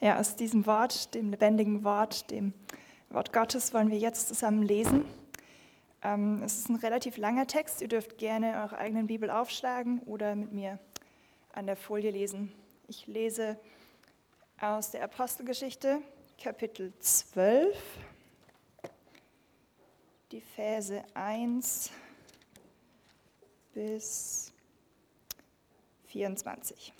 [0.00, 2.52] Ja, aus diesem Wort, dem lebendigen Wort, dem
[3.10, 5.04] Wort Gottes wollen wir jetzt zusammen lesen.
[6.04, 7.82] Ähm, es ist ein relativ langer Text.
[7.82, 10.78] Ihr dürft gerne eure eigenen Bibel aufschlagen oder mit mir
[11.52, 12.52] an der Folie lesen.
[12.86, 13.58] Ich lese
[14.60, 16.00] aus der Apostelgeschichte,
[16.40, 17.76] Kapitel 12,
[20.30, 21.90] die Verse 1
[23.74, 24.52] bis
[26.06, 26.92] 24.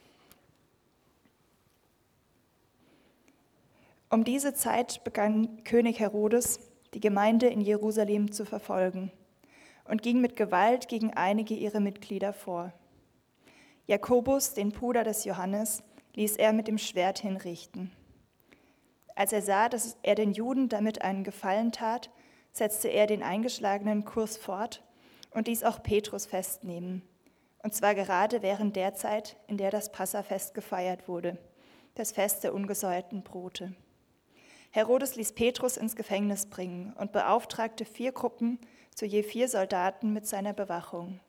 [4.10, 6.60] Um diese Zeit begann König Herodes,
[6.94, 9.12] die Gemeinde in Jerusalem zu verfolgen
[9.84, 12.72] und ging mit Gewalt gegen einige ihrer Mitglieder vor.
[13.86, 15.82] Jakobus, den Bruder des Johannes,
[16.14, 17.92] ließ er mit dem Schwert hinrichten.
[19.14, 22.08] Als er sah, dass er den Juden damit einen Gefallen tat,
[22.52, 24.82] setzte er den eingeschlagenen Kurs fort
[25.32, 27.02] und ließ auch Petrus festnehmen.
[27.62, 31.36] Und zwar gerade während der Zeit, in der das Passafest gefeiert wurde,
[31.94, 33.74] das Fest der ungesäuerten Brote.
[34.70, 38.58] Herodes ließ Petrus ins Gefängnis bringen und beauftragte vier Gruppen
[38.94, 41.20] zu je vier Soldaten mit seiner Bewachung.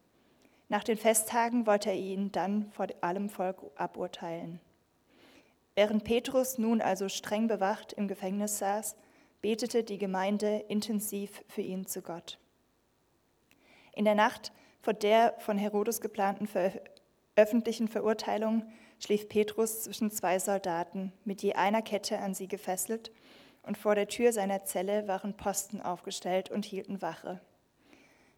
[0.68, 4.60] Nach den Festtagen wollte er ihn dann vor allem Volk aburteilen.
[5.76, 8.95] Während Petrus nun also streng bewacht im Gefängnis saß,
[9.42, 12.38] betete die Gemeinde intensiv für ihn zu Gott.
[13.95, 14.52] In der Nacht
[14.82, 16.48] vor der von Herodes geplanten
[17.36, 18.64] öffentlichen Verurteilung
[19.00, 23.11] schlief Petrus zwischen zwei Soldaten, mit je einer Kette an sie gefesselt,
[23.64, 27.42] und vor der Tür seiner Zelle waren Posten aufgestellt und hielten Wache.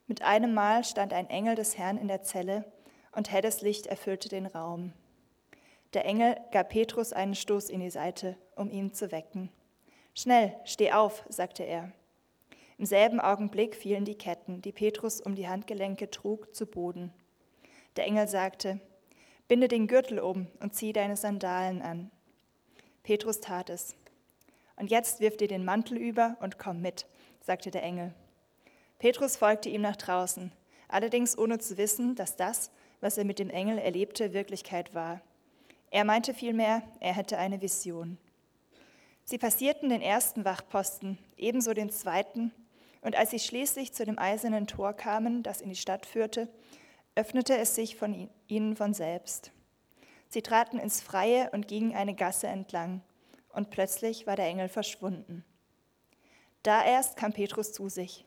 [0.06, 2.64] Mit einem Mal stand ein Engel des Herrn in der Zelle,
[3.14, 4.92] und helles Licht erfüllte den Raum.
[5.92, 9.50] Der Engel gab Petrus einen Stoß in die Seite, um ihn zu wecken.
[10.14, 11.92] Schnell, steh auf, sagte er.
[12.78, 17.12] Im selben Augenblick fielen die Ketten, die Petrus um die Handgelenke trug, zu Boden.
[17.96, 18.80] Der Engel sagte,
[19.52, 22.10] Binde den Gürtel um und zieh deine Sandalen an.
[23.02, 23.94] Petrus tat es.
[24.76, 27.04] Und jetzt wirf dir den Mantel über und komm mit,
[27.42, 28.14] sagte der Engel.
[28.98, 30.52] Petrus folgte ihm nach draußen,
[30.88, 32.70] allerdings ohne zu wissen, dass das,
[33.02, 35.20] was er mit dem Engel erlebte, Wirklichkeit war.
[35.90, 38.16] Er meinte vielmehr, er hätte eine Vision.
[39.24, 42.52] Sie passierten den ersten Wachposten, ebenso den zweiten,
[43.02, 46.48] und als sie schließlich zu dem eisernen Tor kamen, das in die Stadt führte,
[47.14, 49.52] öffnete es sich von ihnen von selbst.
[50.28, 53.02] Sie traten ins Freie und gingen eine Gasse entlang,
[53.50, 55.44] und plötzlich war der Engel verschwunden.
[56.62, 58.24] Da erst kam Petrus zu sich.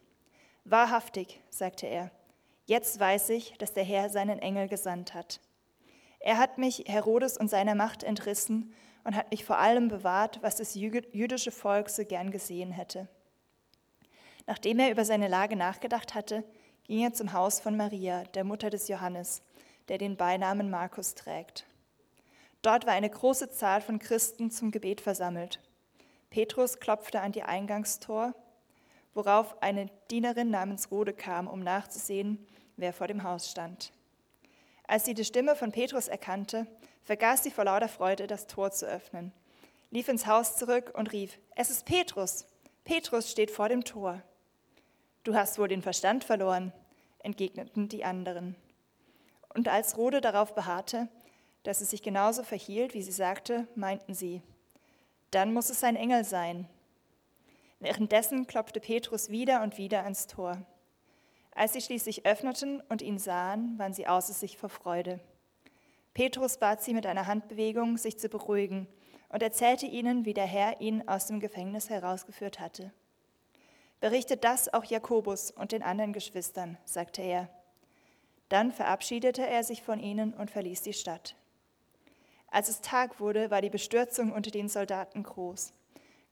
[0.66, 2.12] Wahrhaftig, sagte er,
[2.66, 5.40] jetzt weiß ich, dass der Herr seinen Engel gesandt hat.
[6.19, 10.57] Er hat mich Herodes und seiner Macht entrissen und hat mich vor allem bewahrt, was
[10.57, 13.07] das jüdische Volk so gern gesehen hätte.
[14.47, 16.44] Nachdem er über seine Lage nachgedacht hatte,
[16.85, 19.41] ging er zum Haus von Maria, der Mutter des Johannes,
[19.88, 21.66] der den Beinamen Markus trägt.
[22.62, 25.59] Dort war eine große Zahl von Christen zum Gebet versammelt.
[26.29, 28.34] Petrus klopfte an die Eingangstor,
[29.13, 32.45] worauf eine Dienerin namens Rode kam, um nachzusehen,
[32.78, 33.91] wer vor dem Haus stand.
[34.88, 36.68] Als sie die Stimme von Petrus erkannte,
[37.03, 39.31] vergaß sie vor lauter Freude, das Tor zu öffnen,
[39.91, 42.45] lief ins Haus zurück und rief, es ist Petrus,
[42.84, 44.22] Petrus steht vor dem Tor.
[45.25, 46.72] Du hast wohl den Verstand verloren,
[47.18, 48.56] entgegneten die anderen.
[49.56, 51.08] Und als Rode darauf beharrte,
[51.63, 54.44] dass es sich genauso verhielt, wie sie sagte, meinten sie,
[55.31, 56.69] dann muss es ein Engel sein.
[57.80, 60.63] Währenddessen klopfte Petrus wieder und wieder ans Tor.
[61.56, 65.19] Als sie schließlich öffneten und ihn sahen, waren sie außer sich vor Freude.
[66.13, 68.88] Petrus bat sie mit einer Handbewegung, sich zu beruhigen
[69.30, 72.94] und erzählte ihnen, wie der Herr ihn aus dem Gefängnis herausgeführt hatte.
[74.00, 77.50] Berichtet das auch Jakobus und den anderen Geschwistern, sagte er.
[78.50, 81.35] Dann verabschiedete er sich von ihnen und verließ die Stadt.
[82.47, 85.73] Als es Tag wurde, war die Bestürzung unter den Soldaten groß.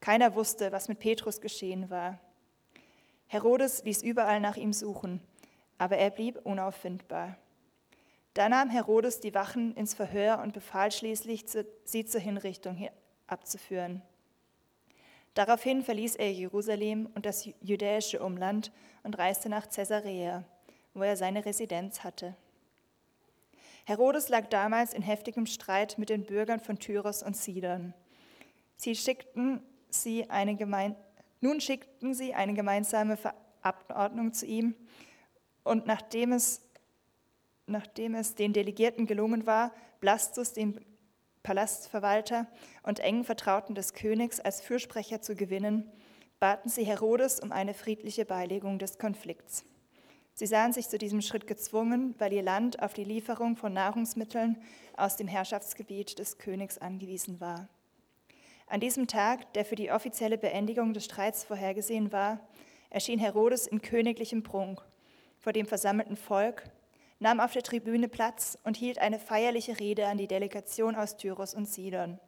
[0.00, 2.20] Keiner wusste, was mit Petrus geschehen war.
[3.26, 5.20] Herodes ließ überall nach ihm suchen,
[5.78, 7.36] aber er blieb unauffindbar.
[8.34, 11.44] Da nahm Herodes die Wachen ins Verhör und befahl schließlich,
[11.84, 12.88] sie zur Hinrichtung
[13.26, 14.02] abzuführen.
[15.34, 18.70] Daraufhin verließ er Jerusalem und das jüdische Umland
[19.02, 20.44] und reiste nach Caesarea,
[20.94, 22.36] wo er seine Residenz hatte.
[23.84, 27.92] Herodes lag damals in heftigem Streit mit den Bürgern von Tyros und Sidon.
[28.76, 29.60] Sie schickten
[29.90, 30.96] sie eine gemein
[31.40, 34.74] Nun schickten sie eine gemeinsame Verabordnung zu ihm
[35.64, 36.62] und nachdem es,
[37.66, 40.80] nachdem es den Delegierten gelungen war, Blastus, den
[41.44, 42.48] Palastverwalter
[42.82, 45.88] und engen Vertrauten des Königs als Fürsprecher zu gewinnen,
[46.40, 49.64] baten sie Herodes um eine friedliche Beilegung des Konflikts.
[50.32, 54.60] Sie sahen sich zu diesem Schritt gezwungen, weil ihr Land auf die Lieferung von Nahrungsmitteln
[54.96, 57.68] aus dem Herrschaftsgebiet des Königs angewiesen war.
[58.66, 62.40] An diesem Tag, der für die offizielle Beendigung des Streits vorhergesehen war,
[62.90, 64.80] erschien Herodes in königlichem Prunk
[65.38, 66.64] vor dem versammelten Volk,
[67.18, 71.54] nahm auf der Tribüne Platz und hielt eine feierliche Rede an die Delegation aus Tyros
[71.54, 72.18] und Sidon.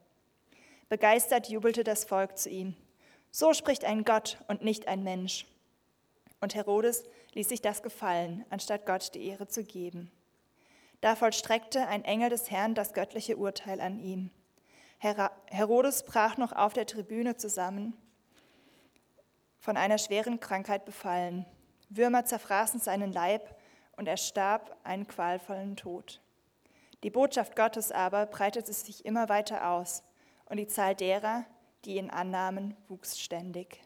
[0.89, 2.75] Begeistert jubelte das Volk zu ihm.
[3.31, 5.45] So spricht ein Gott und nicht ein Mensch.
[6.39, 7.03] Und Herodes
[7.33, 10.11] ließ sich das gefallen, anstatt Gott die Ehre zu geben.
[11.01, 14.31] Da vollstreckte ein Engel des Herrn das göttliche Urteil an ihm.
[14.99, 17.93] Herodes brach noch auf der Tribüne zusammen,
[19.59, 21.45] von einer schweren Krankheit befallen.
[21.89, 23.56] Würmer zerfraßen seinen Leib
[23.97, 26.21] und er starb einen qualvollen Tod.
[27.03, 30.03] Die Botschaft Gottes aber breitete sich immer weiter aus
[30.45, 31.45] und die Zahl derer,
[31.85, 33.81] die ihn annahmen, wuchs ständig.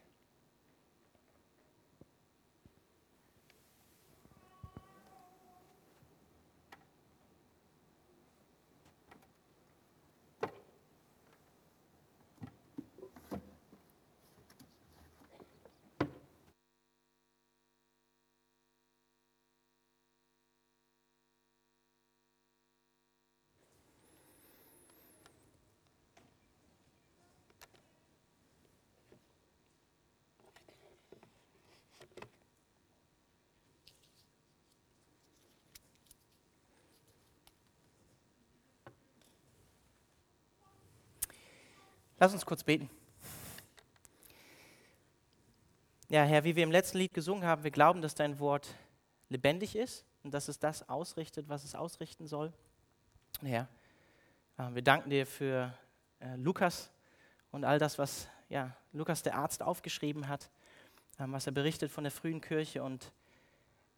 [42.21, 42.87] Lass uns kurz beten.
[46.07, 48.75] Ja, Herr, wie wir im letzten Lied gesungen haben, wir glauben, dass dein Wort
[49.29, 52.53] lebendig ist und dass es das ausrichtet, was es ausrichten soll.
[53.41, 53.67] Herr,
[54.59, 55.73] äh, wir danken dir für
[56.19, 56.91] äh, Lukas
[57.49, 60.51] und all das, was ja, Lukas der Arzt aufgeschrieben hat,
[61.17, 62.83] ähm, was er berichtet von der frühen Kirche.
[62.83, 63.11] Und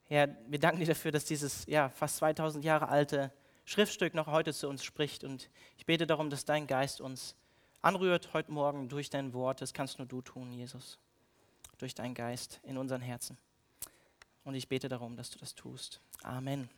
[0.06, 3.34] Herr, wir danken dir dafür, dass dieses ja, fast 2000 Jahre alte
[3.66, 5.26] Schriftstück noch heute zu uns spricht.
[5.26, 7.36] Und ich bete darum, dass dein Geist uns
[7.84, 9.62] anrührt heute Morgen durch dein Wort.
[9.62, 10.98] Das kannst nur du tun, Jesus,
[11.78, 13.38] durch deinen Geist in unseren Herzen.
[14.46, 16.00] Und ich bete darum, dass du das tust.
[16.24, 16.70] Amen.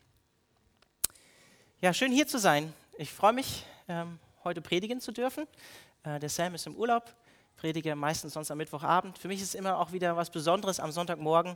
[1.79, 2.73] Ja, schön hier zu sein.
[2.97, 5.47] Ich freue mich, ähm, heute predigen zu dürfen.
[6.03, 7.15] Äh, der Sam ist im Urlaub,
[7.55, 9.17] predige meistens sonst am Mittwochabend.
[9.19, 11.55] Für mich ist es immer auch wieder was Besonderes, am Sonntagmorgen,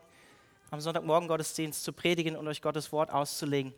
[0.69, 3.73] am Sonntagmorgen Gottesdienst zu predigen und euch Gottes Wort auszulegen.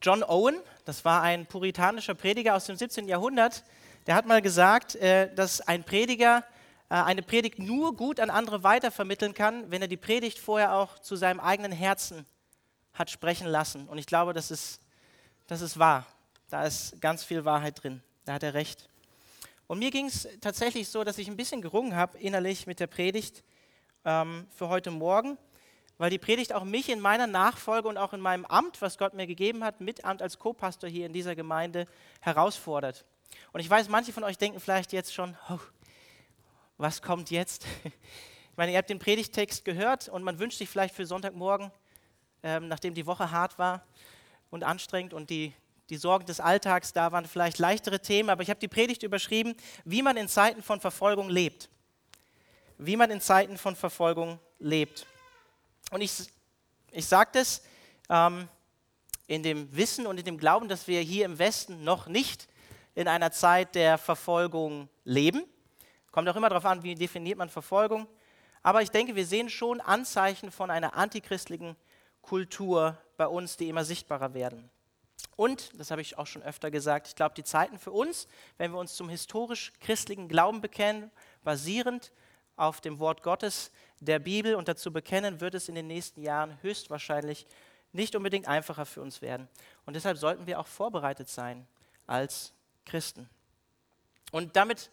[0.00, 3.08] John Owen, das war ein puritanischer Prediger aus dem 17.
[3.08, 3.64] Jahrhundert,
[4.08, 6.42] der hat mal gesagt, äh, dass ein Prediger
[6.88, 10.98] äh, eine Predigt nur gut an andere weitervermitteln kann, wenn er die Predigt vorher auch
[10.98, 12.24] zu seinem eigenen Herzen
[12.94, 13.86] hat sprechen lassen.
[13.86, 14.80] Und ich glaube, das ist,
[15.46, 16.06] das ist wahr.
[16.48, 18.02] Da ist ganz viel Wahrheit drin.
[18.24, 18.88] Da hat er recht.
[19.66, 22.86] Und mir ging es tatsächlich so, dass ich ein bisschen gerungen habe innerlich mit der
[22.86, 23.44] Predigt
[24.06, 25.36] ähm, für heute Morgen,
[25.98, 29.12] weil die Predigt auch mich in meiner Nachfolge und auch in meinem Amt, was Gott
[29.12, 31.86] mir gegeben hat, mit Amt als Co-Pastor hier in dieser Gemeinde
[32.22, 33.04] herausfordert.
[33.52, 35.58] Und ich weiß, manche von euch denken vielleicht jetzt schon, oh,
[36.76, 37.64] was kommt jetzt?
[38.50, 41.70] Ich meine, ihr habt den Predigtext gehört und man wünscht sich vielleicht für Sonntagmorgen,
[42.42, 43.86] ähm, nachdem die Woche hart war
[44.50, 45.52] und anstrengend und die,
[45.90, 48.30] die Sorgen des Alltags da waren, vielleicht leichtere Themen.
[48.30, 49.54] Aber ich habe die Predigt überschrieben,
[49.84, 51.70] wie man in Zeiten von Verfolgung lebt.
[52.78, 55.06] Wie man in Zeiten von Verfolgung lebt.
[55.92, 56.12] Und ich,
[56.90, 57.62] ich sage das
[58.08, 58.48] ähm,
[59.28, 62.47] in dem Wissen und in dem Glauben, dass wir hier im Westen noch nicht
[62.98, 65.44] in einer Zeit der Verfolgung leben.
[66.10, 68.08] Kommt auch immer darauf an, wie definiert man Verfolgung.
[68.60, 71.76] Aber ich denke, wir sehen schon Anzeichen von einer antichristlichen
[72.22, 74.68] Kultur bei uns, die immer sichtbarer werden.
[75.36, 78.26] Und, das habe ich auch schon öfter gesagt, ich glaube, die Zeiten für uns,
[78.56, 81.12] wenn wir uns zum historisch-christlichen Glauben bekennen,
[81.44, 82.10] basierend
[82.56, 86.60] auf dem Wort Gottes, der Bibel und dazu bekennen, wird es in den nächsten Jahren
[86.62, 87.46] höchstwahrscheinlich
[87.92, 89.48] nicht unbedingt einfacher für uns werden.
[89.86, 91.64] Und deshalb sollten wir auch vorbereitet sein
[92.08, 92.52] als
[92.88, 93.28] Christen.
[94.32, 94.90] Und damit,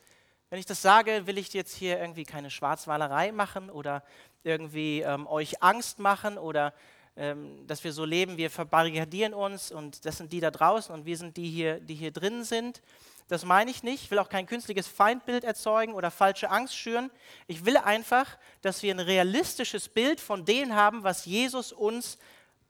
[0.50, 4.04] wenn ich das sage, will ich jetzt hier irgendwie keine Schwarzwalerei machen oder
[4.44, 6.74] irgendwie ähm, euch Angst machen oder
[7.18, 11.06] ähm, dass wir so leben, wir verbarrikadieren uns und das sind die da draußen und
[11.06, 12.82] wir sind die hier, die hier drin sind.
[13.28, 14.04] Das meine ich nicht.
[14.04, 17.10] Ich will auch kein künstliches Feindbild erzeugen oder falsche Angst schüren.
[17.48, 22.20] Ich will einfach, dass wir ein realistisches Bild von dem haben, was Jesus uns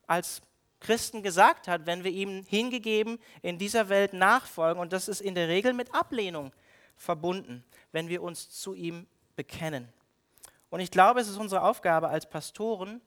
[0.07, 0.41] als
[0.85, 4.79] Christen gesagt hat, wenn wir ihm hingegeben in dieser Welt nachfolgen.
[4.79, 6.51] Und das ist in der Regel mit Ablehnung
[6.95, 9.91] verbunden, wenn wir uns zu ihm bekennen.
[10.69, 13.01] Und ich glaube, es ist unsere Aufgabe als Pastoren,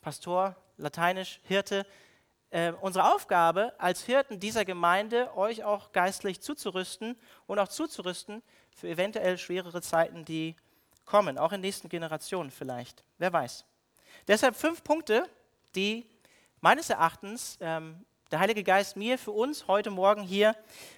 [0.00, 1.86] Pastor, lateinisch, Hirte,
[2.50, 7.16] äh, unsere Aufgabe als Hirten dieser Gemeinde, euch auch geistlich zuzurüsten
[7.46, 8.42] und auch zuzurüsten
[8.74, 10.56] für eventuell schwerere Zeiten, die
[11.04, 13.04] kommen, auch in nächsten Generationen vielleicht.
[13.18, 13.64] Wer weiß.
[14.26, 15.28] Deshalb fünf Punkte,
[15.76, 16.06] die
[16.64, 20.56] meines Erachtens ähm, der Heilige Geist mir für uns heute Morgen hier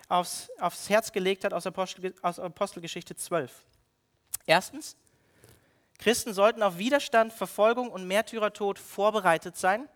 [0.08, 3.50] aufs, aufs Herz gelegt hat aus, Apostel, aus Apostelgeschichte 12.
[4.46, 4.96] Erstens,
[5.98, 9.88] Christen sollten auf Widerstand, Verfolgung und Märtyrertod vorbereitet sein.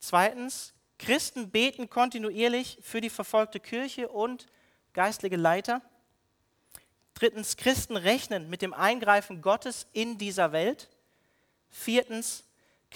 [0.00, 4.48] Zweitens, Christen beten kontinuierlich für die verfolgte Kirche und
[4.92, 5.82] geistliche Leiter.
[7.14, 10.90] Drittens, Christen rechnen mit dem Eingreifen Gottes in dieser Welt.
[11.70, 12.45] Viertens,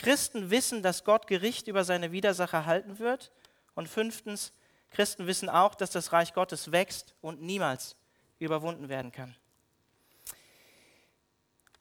[0.00, 3.30] Christen wissen, dass Gott Gericht über seine Widersacher halten wird.
[3.75, 4.54] Und fünftens,
[4.90, 7.97] Christen wissen auch, dass das Reich Gottes wächst und niemals
[8.38, 9.37] überwunden werden kann.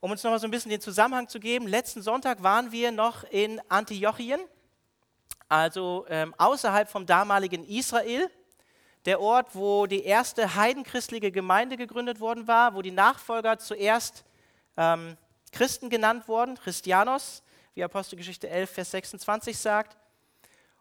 [0.01, 2.91] Um uns noch mal so ein bisschen den Zusammenhang zu geben, letzten Sonntag waren wir
[2.91, 4.41] noch in Antiochien,
[5.47, 8.29] also ähm, außerhalb vom damaligen Israel,
[9.05, 14.25] der Ort, wo die erste heidenchristliche Gemeinde gegründet worden war, wo die Nachfolger zuerst
[14.75, 15.15] ähm,
[15.53, 17.43] Christen genannt wurden, Christianos,
[17.79, 19.95] wie Apostelgeschichte 11, Vers 26 sagt.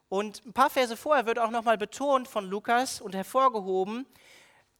[0.09, 4.05] Und ein paar Verse vorher wird auch nochmal betont von Lukas und hervorgehoben,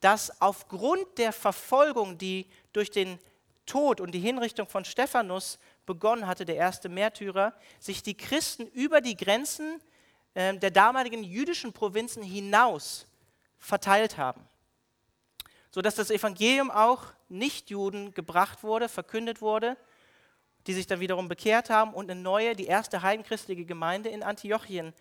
[0.01, 3.21] dass aufgrund der Verfolgung, die durch den
[3.67, 9.01] Tod und die Hinrichtung von Stephanus begonnen hatte, der erste Märtyrer, sich die Christen über
[9.01, 9.81] die Grenzen
[10.35, 13.07] äh, der damaligen jüdischen Provinzen hinaus
[13.59, 14.45] verteilt haben.
[15.71, 19.77] Sodass das Evangelium auch Nichtjuden gebracht wurde, verkündet wurde,
[20.69, 24.93] die sich dann wiederum bekehrt haben und eine neue, die erste heidenchristliche Gemeinde in Antiochien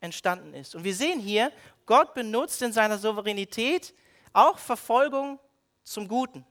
[0.00, 0.74] entstanden ist.
[0.74, 1.52] Und wir sehen hier,
[1.86, 3.94] Gott benutzt in seiner Souveränität
[4.32, 5.38] auch Verfolgung
[5.84, 6.44] zum Guten.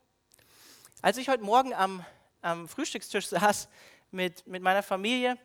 [1.02, 2.04] Als ich heute Morgen am,
[2.42, 3.68] am Frühstückstisch saß
[4.10, 5.38] mit, mit meiner Familie,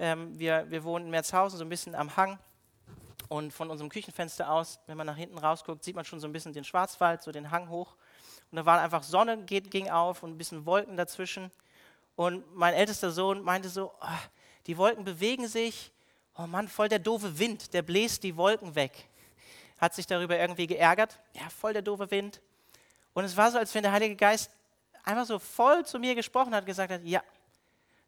[0.00, 2.38] ähm, wir, wir wohnen in Merzhausen, so ein bisschen am Hang,
[3.28, 6.32] und von unserem Küchenfenster aus, wenn man nach hinten rausguckt, sieht man schon so ein
[6.32, 7.96] bisschen den Schwarzwald, so den Hang hoch.
[8.50, 11.50] Und da war einfach Sonne, ging auf und ein bisschen Wolken dazwischen.
[12.16, 14.06] Und mein ältester Sohn meinte so, oh,
[14.66, 15.92] die Wolken bewegen sich.
[16.36, 19.08] Oh Mann, voll der doofe Wind, der bläst die Wolken weg.
[19.78, 21.18] Hat sich darüber irgendwie geärgert.
[21.32, 22.40] Ja, voll der doofe Wind.
[23.12, 24.50] Und es war so, als wenn der Heilige Geist
[25.04, 27.22] einfach so voll zu mir gesprochen hat, gesagt hat, ja,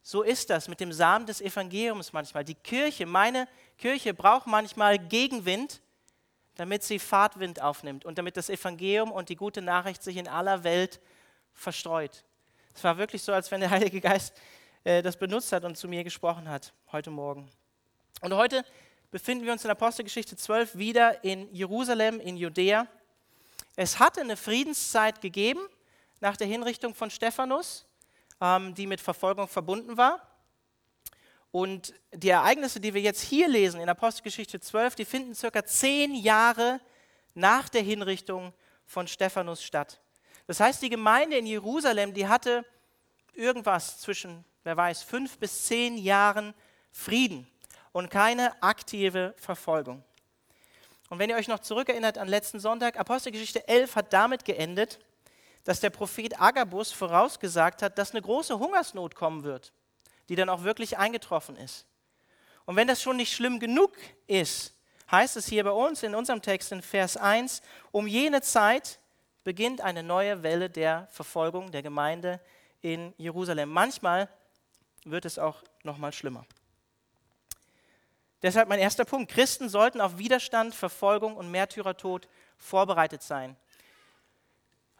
[0.02, 2.44] so ist das mit dem Samen des Evangeliums manchmal.
[2.44, 5.80] Die Kirche, meine Kirche braucht manchmal Gegenwind,
[6.54, 10.64] damit sie Fahrtwind aufnimmt und damit das Evangelium und die gute Nachricht sich in aller
[10.64, 11.00] Welt
[11.52, 12.24] verstreut.
[12.76, 14.34] Es war wirklich so, als wenn der Heilige Geist
[14.84, 17.50] äh, das benutzt hat und zu mir gesprochen hat heute Morgen.
[18.20, 18.64] Und heute
[19.10, 22.86] befinden wir uns in Apostelgeschichte 12 wieder in Jerusalem, in Judäa.
[23.74, 25.60] Es hatte eine Friedenszeit gegeben
[26.20, 27.86] nach der Hinrichtung von Stephanus
[28.40, 30.20] ähm, die mit Verfolgung verbunden war.
[31.52, 36.14] Und die Ereignisse, die wir jetzt hier lesen in Apostelgeschichte 12, die finden circa zehn
[36.14, 36.80] Jahre
[37.34, 38.52] nach der Hinrichtung
[38.84, 40.00] von Stephanus statt.
[40.46, 42.64] Das heißt, die Gemeinde in Jerusalem, die hatte
[43.34, 46.54] irgendwas zwischen, wer weiß, fünf bis zehn Jahren
[46.92, 47.46] Frieden
[47.92, 50.02] und keine aktive Verfolgung.
[51.08, 54.98] Und wenn ihr euch noch zurückerinnert an letzten Sonntag, Apostelgeschichte 11 hat damit geendet,
[55.64, 59.72] dass der Prophet Agabus vorausgesagt hat, dass eine große Hungersnot kommen wird,
[60.28, 61.86] die dann auch wirklich eingetroffen ist.
[62.64, 63.92] Und wenn das schon nicht schlimm genug
[64.26, 64.74] ist,
[65.10, 67.62] heißt es hier bei uns in unserem Text in Vers 1,
[67.92, 68.98] um jene Zeit
[69.46, 72.40] beginnt eine neue Welle der Verfolgung der Gemeinde
[72.80, 73.70] in Jerusalem.
[73.70, 74.28] Manchmal
[75.04, 76.44] wird es auch noch mal schlimmer.
[78.42, 79.30] Deshalb mein erster Punkt.
[79.30, 82.26] Christen sollten auf Widerstand, Verfolgung und Märtyrertod
[82.58, 83.54] vorbereitet sein.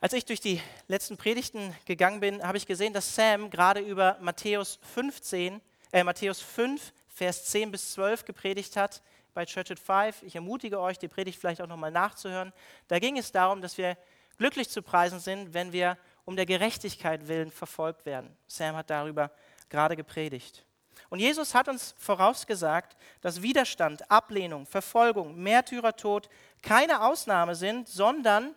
[0.00, 4.17] Als ich durch die letzten Predigten gegangen bin, habe ich gesehen, dass Sam gerade über
[4.21, 5.61] Matthäus 15,
[5.91, 9.03] äh, Matthäus 5, Vers 10 bis 12 gepredigt hat
[9.35, 10.23] bei Church at Five.
[10.23, 12.53] Ich ermutige euch, die Predigt vielleicht auch nochmal nachzuhören.
[12.87, 13.99] Da ging es darum, dass wir
[14.38, 18.37] glücklich zu preisen sind, wenn wir um der Gerechtigkeit willen verfolgt werden.
[18.47, 19.31] Sam hat darüber
[19.69, 20.64] gerade gepredigt.
[21.09, 26.28] Und Jesus hat uns vorausgesagt, dass Widerstand, Ablehnung, Verfolgung, Märtyrertod
[26.62, 28.55] keine Ausnahme sind, sondern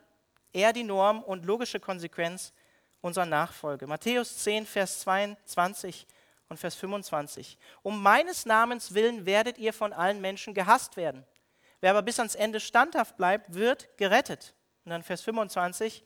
[0.52, 2.54] er die Norm und logische Konsequenz
[3.02, 3.88] unserer Nachfolge.
[3.88, 6.08] Matthäus 10, Vers 22
[6.50, 7.58] und Vers 25.
[7.84, 11.26] Um meines Namens willen werdet ihr von allen Menschen gehasst werden.
[11.82, 14.54] Wer aber bis ans Ende standhaft bleibt, wird gerettet.
[14.90, 16.04] Und dann Vers 25.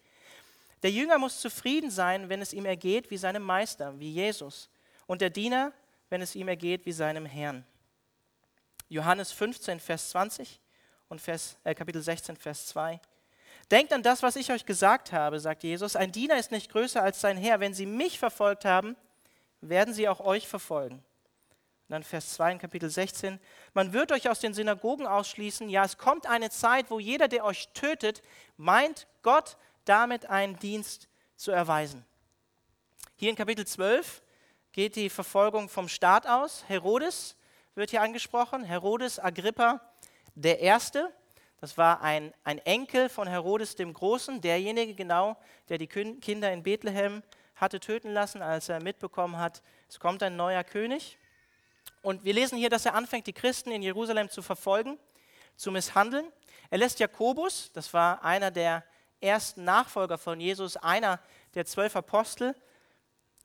[0.81, 4.69] Der Jünger muss zufrieden sein, wenn es ihm ergeht wie seinem Meister, wie Jesus.
[5.07, 5.71] Und der Diener,
[6.09, 7.65] wenn es ihm ergeht wie seinem Herrn.
[8.89, 10.59] Johannes 15, Vers 20
[11.07, 12.99] und Vers, äh, Kapitel 16, Vers 2.
[13.71, 15.95] Denkt an das, was ich euch gesagt habe, sagt Jesus.
[15.95, 17.61] Ein Diener ist nicht größer als sein Herr.
[17.61, 18.97] Wenn sie mich verfolgt haben,
[19.61, 21.01] werden sie auch euch verfolgen.
[21.87, 23.39] Und dann Vers 2 in Kapitel 16.
[23.73, 25.69] Man wird euch aus den Synagogen ausschließen.
[25.69, 28.21] Ja, es kommt eine Zeit, wo jeder, der euch tötet,
[28.57, 32.05] meint, Gott damit einen Dienst zu erweisen.
[33.15, 34.21] Hier in Kapitel 12
[34.71, 36.63] geht die Verfolgung vom Staat aus.
[36.67, 37.35] Herodes
[37.75, 39.81] wird hier angesprochen, Herodes Agrippa
[40.35, 41.11] der Erste.
[41.59, 45.37] Das war ein, ein Enkel von Herodes dem Großen, derjenige genau,
[45.69, 47.23] der die Kinder in Bethlehem
[47.55, 51.17] hatte töten lassen, als er mitbekommen hat, es kommt ein neuer König.
[52.03, 54.99] Und wir lesen hier, dass er anfängt, die Christen in Jerusalem zu verfolgen,
[55.55, 56.31] zu misshandeln.
[56.69, 58.83] Er lässt Jakobus, das war einer der
[59.21, 61.19] ersten Nachfolger von Jesus, einer
[61.55, 62.53] der zwölf Apostel,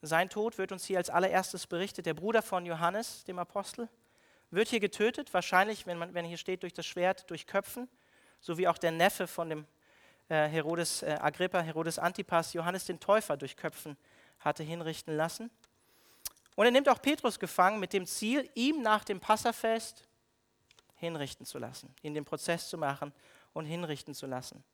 [0.01, 2.07] sein Tod wird uns hier als allererstes berichtet.
[2.07, 3.89] Der Bruder von Johannes, dem Apostel,
[4.51, 7.89] wird hier getötet, wahrscheinlich, wenn, man, wenn hier steht, durch das Schwert, durch Köpfen,
[8.41, 9.67] so wie auch der Neffe von dem
[10.29, 13.97] äh, Herodes äh, Agrippa, Herodes Antipas, Johannes den Täufer durch Köpfen
[14.41, 15.51] hatte hinrichten lassen.
[16.59, 20.03] Und er nimmt auch Petrus gefangen mit dem Ziel, ihm nach dem Passafest
[20.97, 23.13] hinrichten zu lassen, ihn den Prozess zu machen
[23.53, 24.65] und hinrichten zu lassen.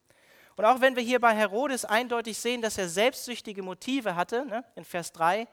[0.56, 4.64] Und auch wenn wir hier bei Herodes eindeutig sehen, dass er selbstsüchtige Motive hatte, ne,
[4.76, 5.46] in Vers 3,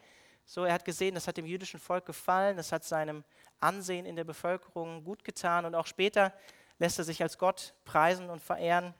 [0.46, 3.26] so er hat gesehen, das hat dem jüdischen Volk gefallen, das hat seinem
[3.60, 6.34] Ansehen in der Bevölkerung gut getan und auch später
[6.80, 8.94] lässt er sich als Gott preisen und verehren,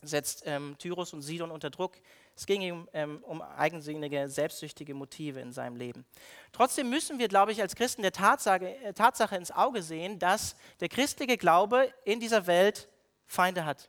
[0.00, 1.96] setzt ähm, Tyrus und Sidon unter Druck.
[2.36, 6.04] Es ging ihm ähm, um eigensinnige, selbstsüchtige Motive in seinem Leben.
[6.52, 10.56] Trotzdem müssen wir, glaube ich, als Christen der Tatsache, äh, Tatsache ins Auge sehen, dass
[10.80, 12.88] der christliche Glaube in dieser Welt
[13.26, 13.88] Feinde hat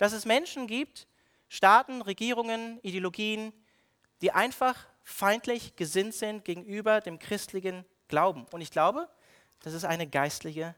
[0.00, 1.06] dass es Menschen gibt,
[1.50, 3.52] Staaten, Regierungen, Ideologien,
[4.22, 8.46] die einfach feindlich gesinnt sind gegenüber dem christlichen Glauben.
[8.50, 9.10] Und ich glaube,
[9.62, 10.74] das ist eine geistliche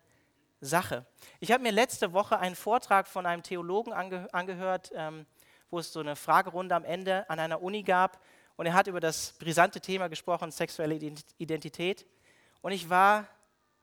[0.60, 1.06] Sache.
[1.38, 5.24] Ich habe mir letzte Woche einen Vortrag von einem Theologen ange angehört, ähm,
[5.72, 8.20] wo es so eine Fragerunde am Ende an einer Uni gab.
[8.56, 10.94] Und er hat über das brisante Thema gesprochen, sexuelle
[11.38, 12.06] Identität.
[12.60, 13.26] Und ich war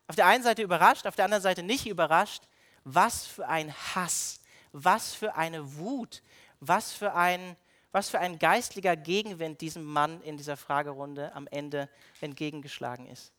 [0.08, 2.43] auf der einen Seite überrascht, auf der anderen Seite nicht überrascht,
[2.86, 4.39] was für ein Hass
[4.72, 6.22] was für eine Wut,
[6.60, 7.55] was für ein,
[7.91, 11.89] was für ein geistlicher Gegenwind diesem Mann in dieser Fragerunde am Ende
[12.22, 13.31] entgegengeschlagen ist.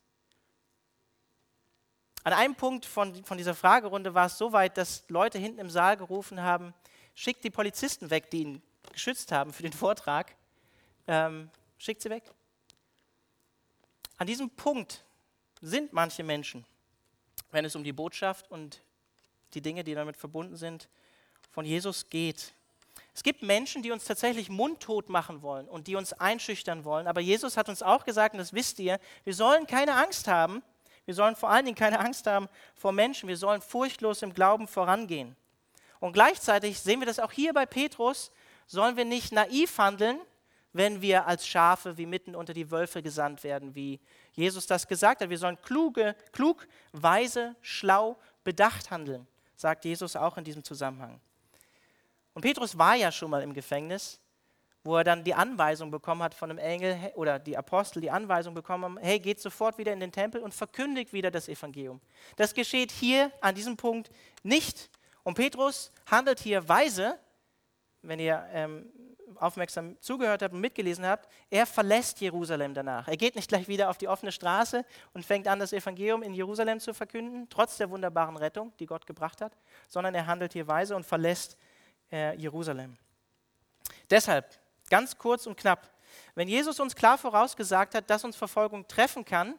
[2.23, 5.71] An einem Punkt von, von dieser Fragerunde war es so weit, dass Leute hinten im
[5.71, 6.73] Saal gerufen haben,
[7.15, 10.35] schickt die Polizisten weg, die ihn geschützt haben für den Vortrag,
[11.07, 12.23] ähm, schickt sie weg.
[14.17, 15.03] An diesem Punkt
[15.61, 16.65] sind manche Menschen,
[17.51, 18.81] wenn es um die Botschaft und
[19.53, 20.89] die Dinge, die damit verbunden sind,
[21.49, 22.53] von Jesus geht.
[23.13, 27.07] Es gibt Menschen, die uns tatsächlich mundtot machen wollen und die uns einschüchtern wollen.
[27.07, 30.63] Aber Jesus hat uns auch gesagt, und das wisst ihr, wir sollen keine Angst haben.
[31.05, 33.27] Wir sollen vor allen Dingen keine Angst haben vor Menschen.
[33.27, 35.35] Wir sollen furchtlos im Glauben vorangehen.
[36.01, 38.31] Und gleichzeitig sehen wir das auch hier bei Petrus,
[38.65, 40.19] sollen wir nicht naiv handeln,
[40.73, 43.99] wenn wir als Schafe wie mitten unter die Wölfe gesandt werden, wie
[44.31, 45.29] Jesus das gesagt hat.
[45.29, 51.21] Wir sollen kluge, klug, weise, schlau, bedacht handeln, sagt Jesus auch in diesem Zusammenhang.
[52.33, 54.19] Und Petrus war ja schon mal im Gefängnis,
[54.83, 58.55] wo er dann die Anweisung bekommen hat von einem Engel oder die Apostel die Anweisung
[58.55, 62.01] bekommen haben, hey, geht sofort wieder in den Tempel und verkündigt wieder das Evangelium.
[62.37, 64.09] Das geschieht hier an diesem Punkt
[64.41, 64.89] nicht.
[65.23, 67.19] Und Petrus handelt hier weise,
[68.01, 68.91] wenn ihr ähm,
[69.41, 73.07] aufmerksam zugehört habt und mitgelesen habt, er verlässt Jerusalem danach.
[73.07, 76.33] Er geht nicht gleich wieder auf die offene Straße und fängt an, das Evangelium in
[76.33, 79.57] Jerusalem zu verkünden, trotz der wunderbaren Rettung, die Gott gebracht hat,
[79.87, 81.57] sondern er handelt hier weise und verlässt
[82.11, 82.97] äh, Jerusalem.
[84.09, 84.45] Deshalb,
[84.89, 85.89] ganz kurz und knapp,
[86.35, 89.55] wenn Jesus uns klar vorausgesagt hat, dass uns Verfolgung treffen kann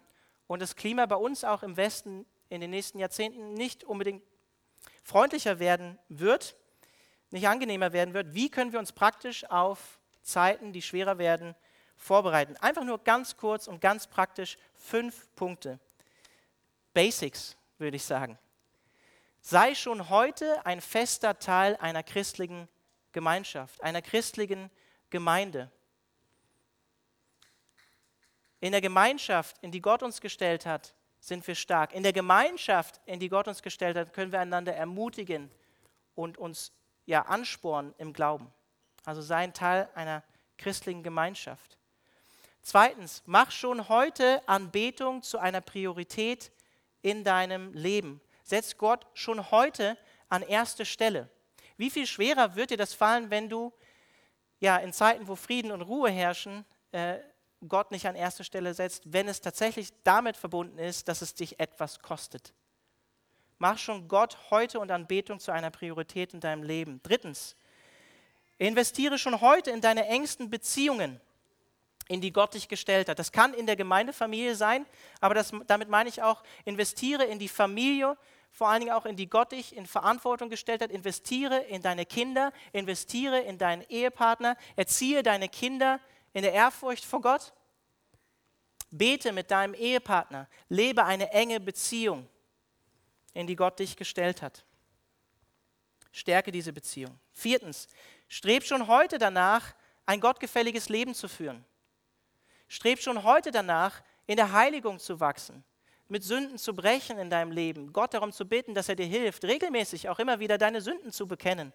[0.46, 4.22] und das Klima bei uns auch im Westen in den nächsten Jahrzehnten nicht unbedingt
[5.02, 6.56] freundlicher werden wird,
[7.30, 11.54] nicht angenehmer werden wird, wie können wir uns praktisch auf Zeiten, die schwerer werden,
[11.96, 12.56] vorbereiten?
[12.58, 15.78] Einfach nur ganz kurz und ganz praktisch fünf Punkte.
[16.94, 18.38] Basics, würde ich sagen.
[19.40, 22.68] Sei schon heute ein fester Teil einer christlichen
[23.12, 24.70] Gemeinschaft, einer christlichen
[25.10, 25.70] Gemeinde.
[28.60, 31.94] In der Gemeinschaft, in die Gott uns gestellt hat, sind wir stark.
[31.94, 35.50] In der Gemeinschaft, in die Gott uns gestellt hat, können wir einander ermutigen
[36.16, 36.72] und uns
[37.06, 38.52] ja anspornen im Glauben.
[39.04, 40.24] Also sei ein Teil einer
[40.58, 41.78] christlichen Gemeinschaft.
[42.60, 46.50] Zweitens, mach schon heute Anbetung zu einer Priorität
[47.02, 48.20] in deinem Leben.
[48.42, 49.96] Setz Gott schon heute
[50.28, 51.30] an erste Stelle.
[51.76, 53.72] Wie viel schwerer wird dir das fallen, wenn du
[54.58, 57.18] ja in Zeiten, wo Frieden und Ruhe herrschen, äh,
[57.68, 61.60] Gott nicht an erste Stelle setzt, wenn es tatsächlich damit verbunden ist, dass es dich
[61.60, 62.52] etwas kostet.
[63.58, 67.00] Mach schon Gott heute und Anbetung zu einer Priorität in deinem Leben.
[67.02, 67.56] Drittens,
[68.58, 71.20] investiere schon heute in deine engsten Beziehungen
[72.08, 73.18] in die Gott dich gestellt hat.
[73.18, 74.84] Das kann in der Gemeindefamilie sein,
[75.20, 78.16] aber das, damit meine ich auch, investiere in die Familie,
[78.50, 80.90] vor allen Dingen auch in die Gott dich in Verantwortung gestellt hat.
[80.90, 86.00] Investiere in deine Kinder, investiere in deinen Ehepartner, erziehe deine Kinder
[86.32, 87.52] in der Ehrfurcht vor Gott.
[88.90, 90.48] Bete mit deinem Ehepartner.
[90.68, 92.28] Lebe eine enge Beziehung,
[93.32, 94.64] in die Gott dich gestellt hat.
[96.10, 97.18] Stärke diese Beziehung.
[97.32, 97.88] Viertens,
[98.28, 101.64] streb schon heute danach, ein gottgefälliges Leben zu führen.
[102.68, 105.64] Streb schon heute danach, in der Heiligung zu wachsen,
[106.08, 109.44] mit Sünden zu brechen in deinem Leben, Gott darum zu bitten, dass er dir hilft,
[109.44, 111.72] regelmäßig auch immer wieder deine Sünden zu bekennen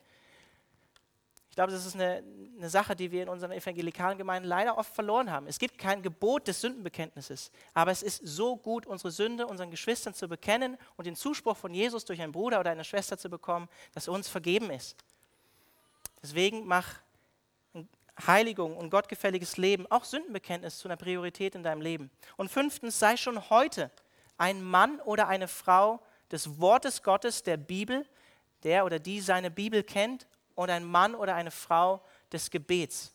[1.58, 2.24] glaube, das ist eine,
[2.56, 5.48] eine Sache, die wir in unseren evangelikalen Gemeinden leider oft verloren haben.
[5.48, 10.14] Es gibt kein Gebot des Sündenbekenntnisses, aber es ist so gut, unsere Sünde unseren Geschwistern
[10.14, 13.68] zu bekennen und den Zuspruch von Jesus durch einen Bruder oder eine Schwester zu bekommen,
[13.94, 15.04] dass uns vergeben ist.
[16.22, 17.00] Deswegen mach
[18.28, 22.12] Heiligung und gottgefälliges Leben, auch Sündenbekenntnis zu einer Priorität in deinem Leben.
[22.36, 23.90] Und fünftens, sei schon heute
[24.38, 28.06] ein Mann oder eine Frau des Wortes Gottes, der Bibel,
[28.62, 33.14] der oder die seine Bibel kennt und ein Mann oder eine Frau des Gebets,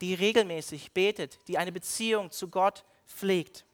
[0.00, 3.64] die regelmäßig betet, die eine Beziehung zu Gott pflegt.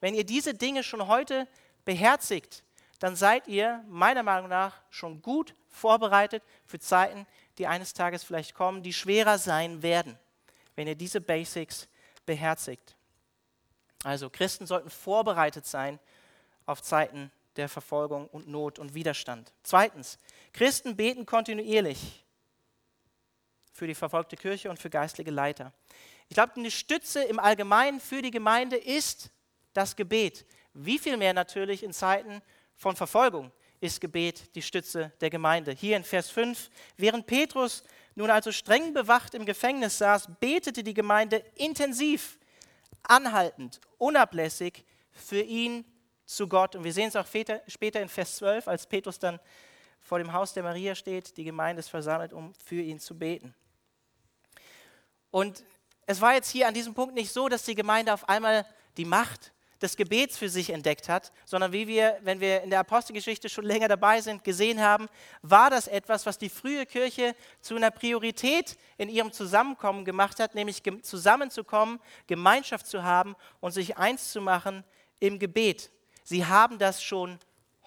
[0.00, 1.48] Wenn ihr diese Dinge schon heute
[1.84, 2.62] beherzigt,
[3.00, 7.26] dann seid ihr meiner Meinung nach schon gut vorbereitet für Zeiten,
[7.58, 10.16] die eines Tages vielleicht kommen, die schwerer sein werden,
[10.76, 11.88] wenn ihr diese Basics
[12.26, 12.94] beherzigt.
[14.04, 15.98] Also Christen sollten vorbereitet sein
[16.64, 19.52] auf Zeiten der Verfolgung und Not und Widerstand.
[19.62, 20.18] Zweitens,
[20.52, 22.24] Christen beten kontinuierlich
[23.72, 25.72] für die verfolgte Kirche und für geistliche Leiter.
[26.28, 29.30] Ich glaube, eine Stütze im Allgemeinen für die Gemeinde ist
[29.72, 30.46] das Gebet.
[30.72, 32.42] Wie viel mehr natürlich in Zeiten
[32.76, 35.72] von Verfolgung ist Gebet die Stütze der Gemeinde.
[35.72, 40.94] Hier in Vers 5, während Petrus nun also streng bewacht im Gefängnis saß, betete die
[40.94, 42.38] Gemeinde intensiv,
[43.02, 45.84] anhaltend, unablässig für ihn
[46.26, 46.76] zu Gott.
[46.76, 49.40] Und wir sehen es auch später in Vers 12, als Petrus dann
[50.00, 53.54] vor dem Haus der Maria steht, die Gemeinde ist versammelt, um für ihn zu beten.
[55.30, 55.64] Und
[56.06, 58.64] es war jetzt hier an diesem Punkt nicht so, dass die Gemeinde auf einmal
[58.96, 62.80] die Macht des Gebets für sich entdeckt hat, sondern wie wir, wenn wir in der
[62.80, 65.08] Apostelgeschichte schon länger dabei sind, gesehen haben,
[65.42, 70.54] war das etwas, was die frühe Kirche zu einer Priorität in ihrem Zusammenkommen gemacht hat,
[70.54, 74.84] nämlich zusammenzukommen, Gemeinschaft zu haben und sich eins zu machen
[75.18, 75.90] im Gebet.
[76.26, 77.38] Sie haben das schon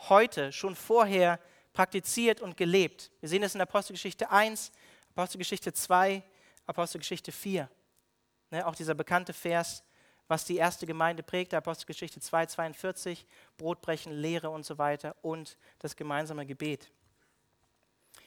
[0.08, 1.42] heute, schon vorher
[1.74, 3.12] praktiziert und gelebt.
[3.20, 4.72] Wir sehen das in Apostelgeschichte 1,
[5.10, 6.24] Apostelgeschichte 2,
[6.66, 7.70] Apostelgeschichte 4.
[8.52, 9.84] Ne, auch dieser bekannte Vers,
[10.30, 15.98] was die erste Gemeinde prägte, Apostelgeschichte 2, 42, Brotbrechen, Lehre und so weiter und das
[15.98, 16.90] gemeinsame Gebet.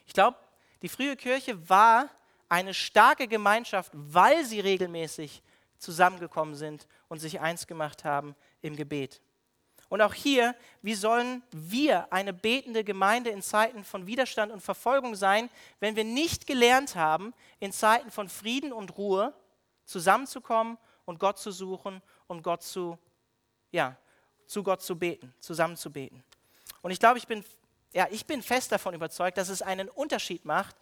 [0.05, 0.37] Ich glaube,
[0.83, 2.11] die frühe Kirche war
[2.51, 5.43] eine starke Gemeinschaft, weil sie regelmäßig
[5.79, 9.23] zusammengekommen sind und sich eins gemacht haben im Gebet.
[9.93, 15.15] Und auch hier, wie sollen wir eine betende Gemeinde in Zeiten von Widerstand und Verfolgung
[15.15, 15.51] sein,
[15.81, 19.35] wenn wir nicht gelernt haben, in Zeiten von Frieden und Ruhe
[19.85, 22.99] zusammenzukommen und Gott zu suchen und Gott zu,
[23.71, 23.95] ja,
[24.47, 26.25] zu Gott zu beten, zusammen zu beten.
[26.81, 27.45] Und ich glaube, ich bin,
[27.93, 30.75] ja, ich bin fest davon überzeugt, dass es einen Unterschied macht,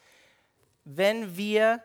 [0.85, 1.83] wenn wir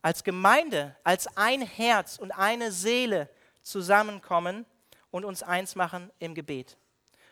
[0.00, 3.28] als Gemeinde, als ein Herz und eine Seele
[3.60, 4.64] zusammenkommen
[5.10, 6.76] und uns eins machen im Gebet.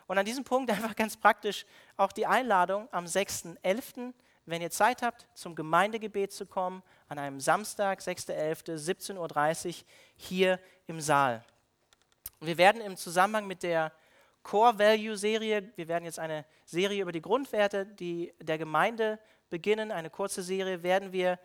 [0.06, 4.12] Und an diesem Punkt einfach ganz praktisch auch die Einladung am 6.11.,
[4.48, 9.74] wenn ihr Zeit habt, zum Gemeindegebet zu kommen, an einem Samstag, 6.11., 17.30 Uhr,
[10.16, 11.44] hier im Saal.
[12.40, 13.92] Wir werden im Zusammenhang mit der
[14.44, 19.18] Core Value Serie, wir werden jetzt eine Serie über die Grundwerte die, der Gemeinde
[19.50, 21.40] beginnen, eine kurze Serie, werden wir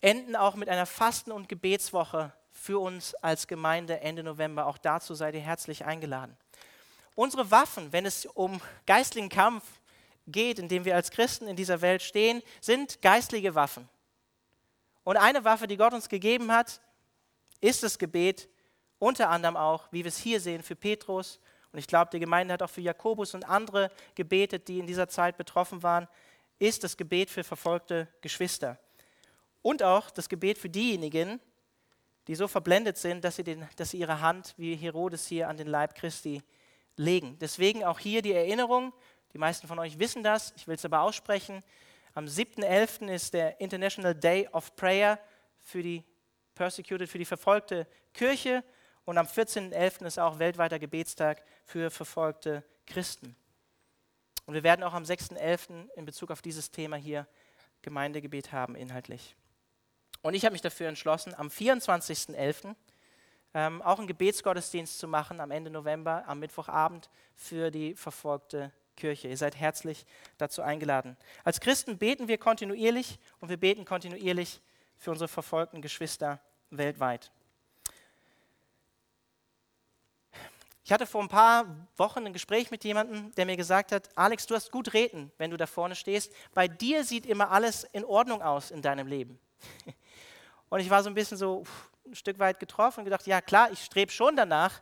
[0.00, 2.32] enden auch mit einer Fasten- und Gebetswoche
[2.64, 4.64] für uns als Gemeinde Ende November.
[4.64, 6.34] Auch dazu seid ihr herzlich eingeladen.
[7.14, 9.62] Unsere Waffen, wenn es um geistlichen Kampf
[10.26, 13.86] geht, in dem wir als Christen in dieser Welt stehen, sind geistliche Waffen.
[15.04, 16.80] Und eine Waffe, die Gott uns gegeben hat,
[17.60, 18.48] ist das Gebet,
[18.98, 21.40] unter anderem auch, wie wir es hier sehen, für Petrus.
[21.70, 25.10] Und ich glaube, die Gemeinde hat auch für Jakobus und andere gebetet, die in dieser
[25.10, 26.08] Zeit betroffen waren,
[26.58, 28.78] ist das Gebet für verfolgte Geschwister.
[29.60, 31.40] Und auch das Gebet für diejenigen,
[32.26, 35.56] die so verblendet sind, dass sie, den, dass sie ihre Hand, wie Herodes hier, an
[35.56, 36.42] den Leib Christi
[36.96, 37.38] legen.
[37.38, 38.92] Deswegen auch hier die Erinnerung,
[39.32, 41.62] die meisten von euch wissen das, ich will es aber aussprechen,
[42.14, 43.12] am 7.11.
[43.12, 45.18] ist der International Day of Prayer
[45.58, 46.04] für die
[46.54, 48.62] Persecuted, für die verfolgte Kirche
[49.04, 50.06] und am 14.11.
[50.06, 53.34] ist auch weltweiter Gebetstag für verfolgte Christen.
[54.46, 55.88] Und wir werden auch am 6.11.
[55.96, 57.26] in Bezug auf dieses Thema hier
[57.82, 59.36] Gemeindegebet haben, inhaltlich.
[60.24, 62.74] Und ich habe mich dafür entschlossen, am 24.11.
[63.52, 69.28] Ähm, auch einen Gebetsgottesdienst zu machen, am Ende November, am Mittwochabend für die verfolgte Kirche.
[69.28, 70.06] Ihr seid herzlich
[70.38, 71.18] dazu eingeladen.
[71.44, 74.62] Als Christen beten wir kontinuierlich und wir beten kontinuierlich
[74.96, 77.30] für unsere verfolgten Geschwister weltweit.
[80.84, 81.66] Ich hatte vor ein paar
[81.98, 85.50] Wochen ein Gespräch mit jemandem, der mir gesagt hat, Alex, du hast gut reden, wenn
[85.50, 86.32] du da vorne stehst.
[86.54, 89.38] Bei dir sieht immer alles in Ordnung aus in deinem Leben.
[90.68, 91.64] Und ich war so ein bisschen so
[92.06, 94.80] ein Stück weit getroffen und gedacht, ja klar, ich strebe schon danach,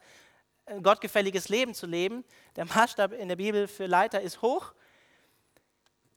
[0.67, 2.25] ein gottgefälliges Leben zu leben.
[2.57, 4.73] Der Maßstab in der Bibel für Leiter ist hoch.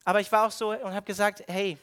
[0.04, 1.78] Aber ich war auch so und habe gesagt, hey,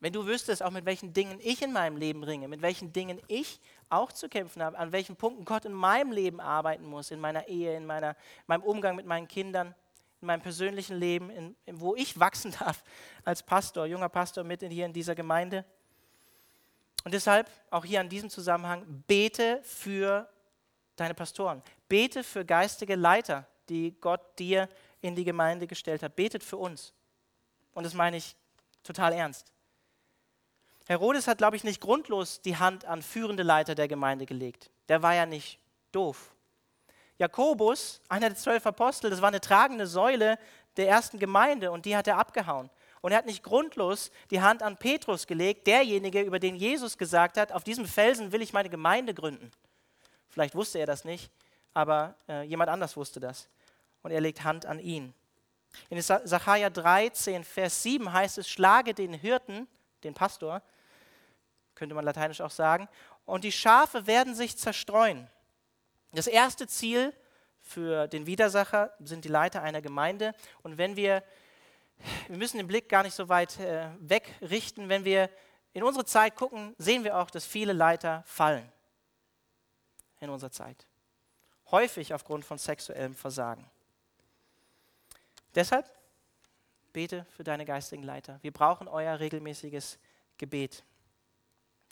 [0.00, 3.20] wenn du wüsstest, auch mit welchen Dingen ich in meinem Leben ringe, mit welchen Dingen
[3.28, 7.20] ich auch zu kämpfen habe, an welchen Punkten Gott in meinem Leben arbeiten muss, in
[7.20, 8.16] meiner Ehe, in meiner,
[8.46, 9.74] meinem Umgang mit meinen Kindern,
[10.20, 12.82] in meinem persönlichen Leben, in, in, wo ich wachsen darf
[13.24, 15.64] als Pastor, junger Pastor mit in, hier in dieser Gemeinde.
[17.06, 20.28] Und deshalb auch hier an diesem Zusammenhang, bete für
[20.96, 24.68] deine Pastoren, bete für geistige Leiter, die Gott dir
[25.02, 26.16] in die Gemeinde gestellt hat.
[26.16, 26.92] Betet für uns.
[27.74, 28.34] Und das meine ich
[28.82, 29.52] total ernst.
[30.88, 34.68] Herodes hat, glaube ich, nicht grundlos die Hand an führende Leiter der Gemeinde gelegt.
[34.88, 35.60] Der war ja nicht
[35.92, 36.34] doof.
[37.18, 40.40] Jakobus, einer der zwölf Apostel, das war eine tragende Säule
[40.76, 42.68] der ersten Gemeinde und die hat er abgehauen.
[43.06, 47.36] Und er hat nicht grundlos die Hand an Petrus gelegt, derjenige, über den Jesus gesagt
[47.36, 49.52] hat, auf diesem Felsen will ich meine Gemeinde gründen.
[50.28, 51.30] Vielleicht wusste er das nicht,
[51.72, 53.48] aber äh, jemand anders wusste das.
[54.02, 55.14] Und er legt Hand an ihn.
[55.88, 59.68] In Sacharja 13, Vers 7 heißt es, schlage den Hirten,
[60.02, 60.60] den Pastor,
[61.76, 62.88] könnte man lateinisch auch sagen.
[63.24, 65.30] Und die Schafe werden sich zerstreuen.
[66.10, 67.14] Das erste Ziel
[67.60, 70.34] für den Widersacher sind die Leiter einer Gemeinde.
[70.64, 71.22] Und wenn wir,
[72.28, 75.30] wir müssen den Blick gar nicht so weit äh, wegrichten, wenn wir
[75.72, 78.70] in unsere Zeit gucken, sehen wir auch, dass viele Leiter fallen
[80.20, 80.86] in unserer Zeit.
[81.70, 83.68] Häufig aufgrund von sexuellem Versagen.
[85.54, 85.90] Deshalb
[86.92, 88.38] bete für deine geistigen Leiter.
[88.42, 89.98] Wir brauchen euer regelmäßiges
[90.38, 90.84] Gebet.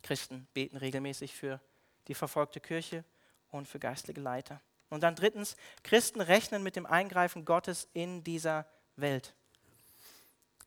[0.03, 1.61] Christen beten regelmäßig für
[2.09, 3.05] die verfolgte Kirche
[3.51, 4.61] und für geistliche Leiter.
[4.91, 9.35] Und dann drittens, Christen rechnen mit dem Eingreifen Gottes in dieser Welt.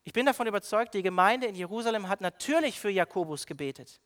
[0.04, 4.00] Ich bin davon überzeugt, die Gemeinde in Jerusalem hat natürlich für Jakobus gebetet.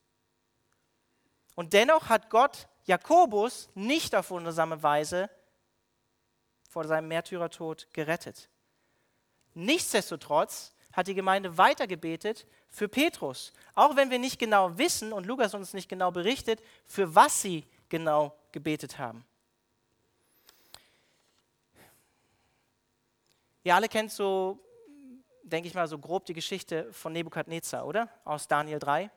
[1.54, 5.30] Und dennoch hat Gott Jakobus nicht auf wundersame Weise
[6.68, 8.48] vor seinem Märtyrertod gerettet.
[9.54, 13.52] Nichtsdestotrotz hat die Gemeinde weiter gebetet für Petrus.
[13.74, 17.66] Auch wenn wir nicht genau wissen und Lukas uns nicht genau berichtet, für was sie
[17.88, 19.24] genau gebetet haben.
[23.64, 24.58] Ihr alle kennt so,
[25.42, 28.08] denke ich mal, so grob die Geschichte von Nebukadnezar, oder?
[28.24, 29.10] Aus Daniel 3.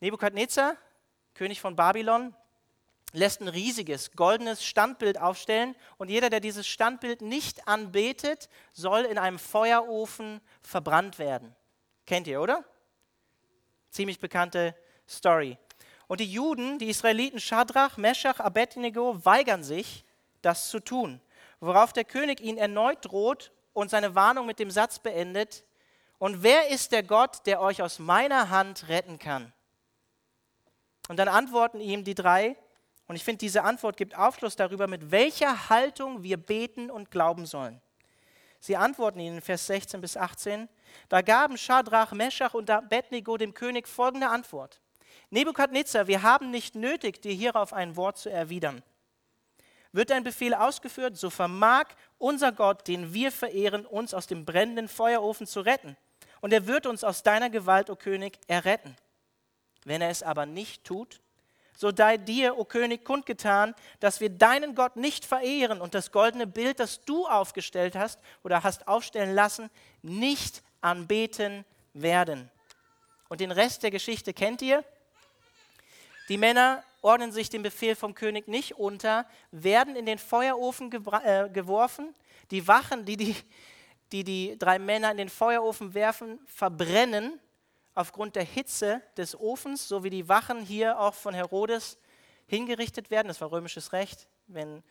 [0.00, 0.76] Nebukadnezar,
[1.34, 2.34] König von Babylon,
[3.12, 9.18] lässt ein riesiges goldenes Standbild aufstellen und jeder, der dieses Standbild nicht anbetet, soll in
[9.18, 11.54] einem Feuerofen verbrannt werden.
[12.06, 12.64] Kennt ihr, oder?
[13.90, 14.74] Ziemlich bekannte
[15.06, 15.58] Story.
[16.08, 20.04] Und die Juden, die Israeliten Shadrach, Meshach, Abednego weigern sich,
[20.40, 21.20] das zu tun,
[21.60, 25.64] worauf der König ihnen erneut droht und seine Warnung mit dem Satz beendet,
[26.18, 29.52] und wer ist der Gott, der euch aus meiner Hand retten kann?
[31.08, 32.56] Und dann antworten ihm die drei,
[33.08, 37.44] und ich finde, diese Antwort gibt Aufschluss darüber, mit welcher Haltung wir beten und glauben
[37.44, 37.80] sollen.
[38.60, 40.68] Sie antworten ihnen in Vers 16 bis 18.
[41.08, 44.80] Da gaben Schadrach, Meschach und Abednego dem König folgende Antwort.
[45.30, 48.82] Nebukadnezar, wir haben nicht nötig, dir hierauf ein Wort zu erwidern.
[49.92, 51.86] Wird dein Befehl ausgeführt, so vermag
[52.18, 55.96] unser Gott, den wir verehren, uns aus dem brennenden Feuerofen zu retten.
[56.40, 58.96] Und er wird uns aus deiner Gewalt, o König, erretten.
[59.84, 61.20] Wenn er es aber nicht tut,
[61.76, 66.46] so sei dir, o König, kundgetan, dass wir deinen Gott nicht verehren und das goldene
[66.46, 69.70] Bild, das du aufgestellt hast oder hast aufstellen lassen,
[70.02, 72.50] nicht anbeten werden.
[73.28, 74.84] Und den Rest der Geschichte kennt ihr.
[76.28, 80.90] Die Männer ordnen sich dem Befehl vom König nicht unter, werden in den Feuerofen
[81.24, 82.14] äh, geworfen.
[82.50, 83.36] Die Wachen, die die,
[84.12, 87.38] die die drei Männer in den Feuerofen werfen, verbrennen
[87.94, 91.98] aufgrund der Hitze des Ofens, so wie die Wachen hier auch von Herodes
[92.46, 93.28] hingerichtet werden.
[93.28, 94.82] Das war römisches Recht, wenn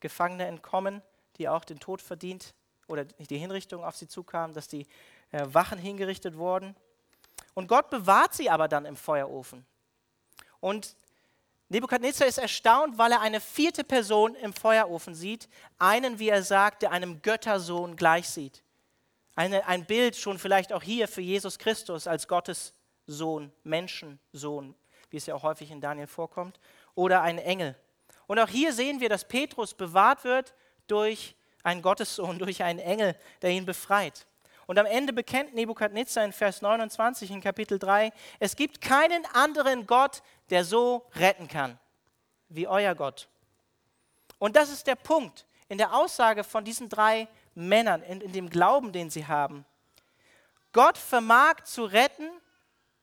[0.00, 1.02] Gefangene entkommen,
[1.36, 2.54] die auch den Tod verdient
[2.88, 4.86] oder die Hinrichtung auf sie zukam, dass die
[5.32, 6.74] äh, Wachen hingerichtet wurden.
[7.54, 9.66] Und Gott bewahrt sie aber dann im Feuerofen.
[10.60, 10.96] Und
[11.68, 15.48] Nebukadnezar ist erstaunt, weil er eine vierte Person im Feuerofen sieht,
[15.78, 18.62] einen, wie er sagt, der einem Göttersohn gleich sieht.
[19.34, 22.72] Eine, ein Bild schon vielleicht auch hier für Jesus Christus als Gottes
[23.06, 24.74] Sohn, Menschensohn,
[25.10, 26.60] wie es ja auch häufig in Daniel vorkommt,
[26.94, 27.76] oder ein Engel.
[28.26, 30.54] Und auch hier sehen wir, dass Petrus bewahrt wird
[30.86, 34.26] durch einen Gottessohn, durch einen Engel, der ihn befreit.
[34.66, 39.86] Und am Ende bekennt Nebukadnezar in Vers 29 in Kapitel 3, es gibt keinen anderen
[39.86, 41.78] Gott, der so retten kann
[42.48, 43.28] wie euer Gott.
[44.38, 48.50] Und das ist der Punkt in der Aussage von diesen drei Männern, in, in dem
[48.50, 49.64] Glauben, den sie haben.
[50.72, 52.28] Gott vermag zu retten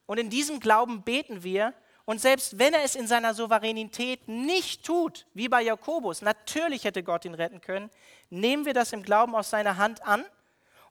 [0.06, 1.74] und in diesem Glauben beten wir.
[2.06, 7.02] Und selbst wenn er es in seiner Souveränität nicht tut, wie bei Jakobus, natürlich hätte
[7.02, 7.90] Gott ihn retten können,
[8.30, 10.26] nehmen wir das im Glauben aus seiner Hand an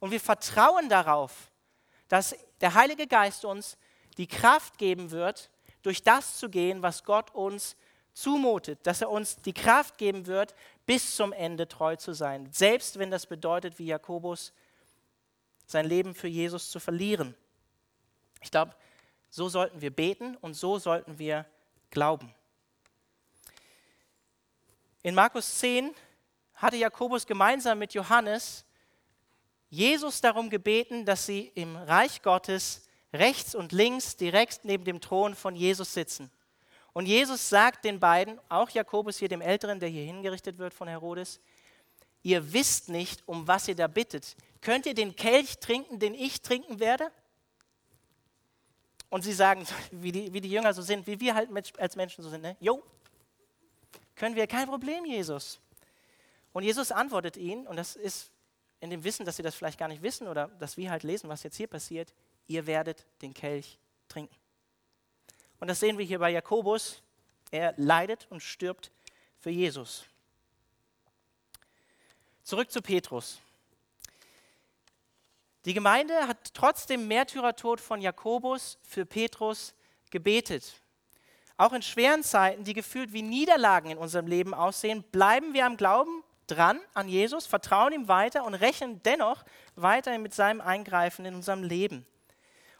[0.03, 1.53] und wir vertrauen darauf,
[2.09, 3.79] dass der Heilige Geist uns
[4.19, 5.49] die Kraft geben wird,
[5.83, 7.77] durch das zu gehen, was Gott uns
[8.13, 12.99] zumutet, dass er uns die Kraft geben wird, bis zum Ende treu zu sein, selbst
[12.99, 14.53] wenn das bedeutet, wie Jakobus,
[15.67, 17.37] sein Leben für Jesus zu verlieren.
[18.41, 18.75] Ich glaube,
[19.31, 21.47] so sollten wir beten und so sollten wir
[21.91, 22.35] glauben.
[25.05, 25.95] In Markus 10
[26.57, 28.65] hatte Jakobus gemeinsam mit Johannes
[29.73, 35.35] Jesus darum gebeten, dass sie im Reich Gottes rechts und links direkt neben dem Thron
[35.35, 36.31] von Jesus sitzen.
[36.93, 40.89] Und Jesus sagt den beiden, auch Jakobus hier, dem Älteren, der hier hingerichtet wird von
[40.89, 41.41] Herodes,
[42.23, 44.37] ihr wisst nicht, um was ihr da bittet.
[44.61, 47.11] Könnt ihr den Kelch trinken, den ich trinken werde?
[49.09, 52.23] Und sie sagen, wie die, wie die Jünger so sind, wie wir halt als Menschen
[52.23, 52.59] so sind, ne?
[52.61, 52.83] Jo,
[54.17, 55.59] können wir, kein Problem, Jesus.
[56.53, 58.31] Und Jesus antwortet ihnen, und das ist
[58.83, 61.29] in dem Wissen, dass sie das vielleicht gar nicht wissen oder dass wir halt lesen,
[61.29, 62.13] was jetzt hier passiert,
[62.49, 64.35] ihr werdet den Kelch trinken.
[65.61, 67.01] Und das sehen wir hier bei Jakobus.
[67.53, 68.91] Er leidet und stirbt
[69.39, 70.05] für Jesus.
[72.43, 73.39] Zurück zu Petrus.
[75.65, 79.75] Die Gemeinde hat trotz dem Märtyrertod von Jakobus für Petrus
[80.11, 80.75] gebetet.
[81.57, 85.77] Auch in schweren Zeiten, die gefühlt wie Niederlagen in unserem Leben aussehen, bleiben wir am
[85.77, 86.22] Glauben
[86.55, 89.45] dran an Jesus, vertrauen ihm weiter und rechnen dennoch
[89.77, 92.07] weiterhin mit seinem Eingreifen in unserem Leben.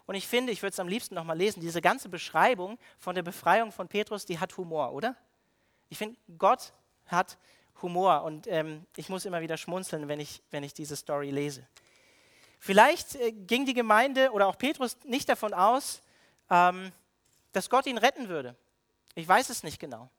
[0.05, 3.23] Und ich finde, ich würde es am liebsten nochmal lesen, diese ganze Beschreibung von der
[3.23, 5.15] Befreiung von Petrus, die hat Humor, oder?
[5.89, 6.73] Ich finde, Gott
[7.07, 7.37] hat
[7.81, 11.65] Humor und ähm, ich muss immer wieder schmunzeln, wenn ich, wenn ich diese Story lese.
[12.59, 16.01] Vielleicht äh, ging die Gemeinde oder auch Petrus nicht davon aus,
[16.49, 16.91] ähm,
[17.51, 18.55] dass Gott ihn retten würde.
[19.15, 20.09] Ich weiß es nicht genau.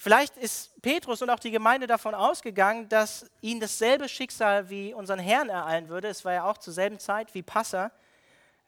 [0.00, 5.18] Vielleicht ist Petrus und auch die Gemeinde davon ausgegangen, dass ihn dasselbe Schicksal wie unseren
[5.18, 6.06] Herrn ereilen würde.
[6.06, 7.90] Es war ja auch zur selben Zeit wie Passa.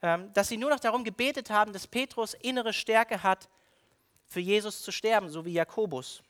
[0.02, 3.48] Ähm, dass sie nur noch darum gebetet haben, dass Petrus innere Stärke hat,
[4.26, 6.22] für Jesus zu sterben, so wie Jakobus.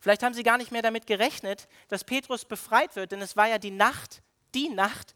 [0.00, 3.48] Vielleicht haben sie gar nicht mehr damit gerechnet, dass Petrus befreit wird, denn es war
[3.48, 4.22] ja die Nacht,
[4.54, 5.14] die Nacht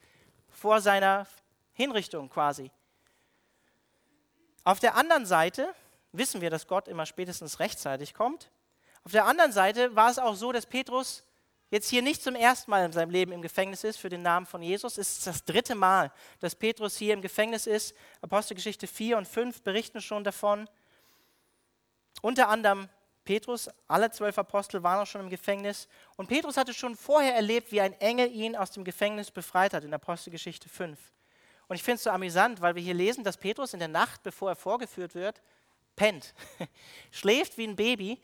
[0.51, 1.27] vor seiner
[1.73, 2.71] Hinrichtung quasi.
[4.63, 5.75] Auf der anderen Seite
[6.13, 8.51] wissen wir, dass Gott immer spätestens rechtzeitig kommt.
[9.05, 11.25] Auf der anderen Seite war es auch so, dass Petrus
[11.71, 14.47] jetzt hier nicht zum ersten Mal in seinem Leben im Gefängnis ist für den Namen
[14.47, 14.97] von Jesus.
[14.97, 17.95] Es ist das dritte Mal, dass Petrus hier im Gefängnis ist.
[18.23, 20.69] Apostelgeschichte 4 und 5 berichten schon davon.
[22.23, 22.89] Unter anderem
[23.25, 25.89] Petrus, alle zwölf Apostel waren auch schon im Gefängnis.
[26.17, 29.85] Und Petrus hatte schon vorher erlebt, wie ein Engel ihn aus dem Gefängnis befreit hat,
[29.85, 30.99] in Apostelgeschichte 5.
[31.67, 34.23] Und ich finde es so amüsant, weil wir hier lesen, dass Petrus in der Nacht,
[34.23, 35.41] bevor er vorgeführt wird,
[35.97, 36.35] pennt,
[37.11, 38.21] schläft wie ein Baby,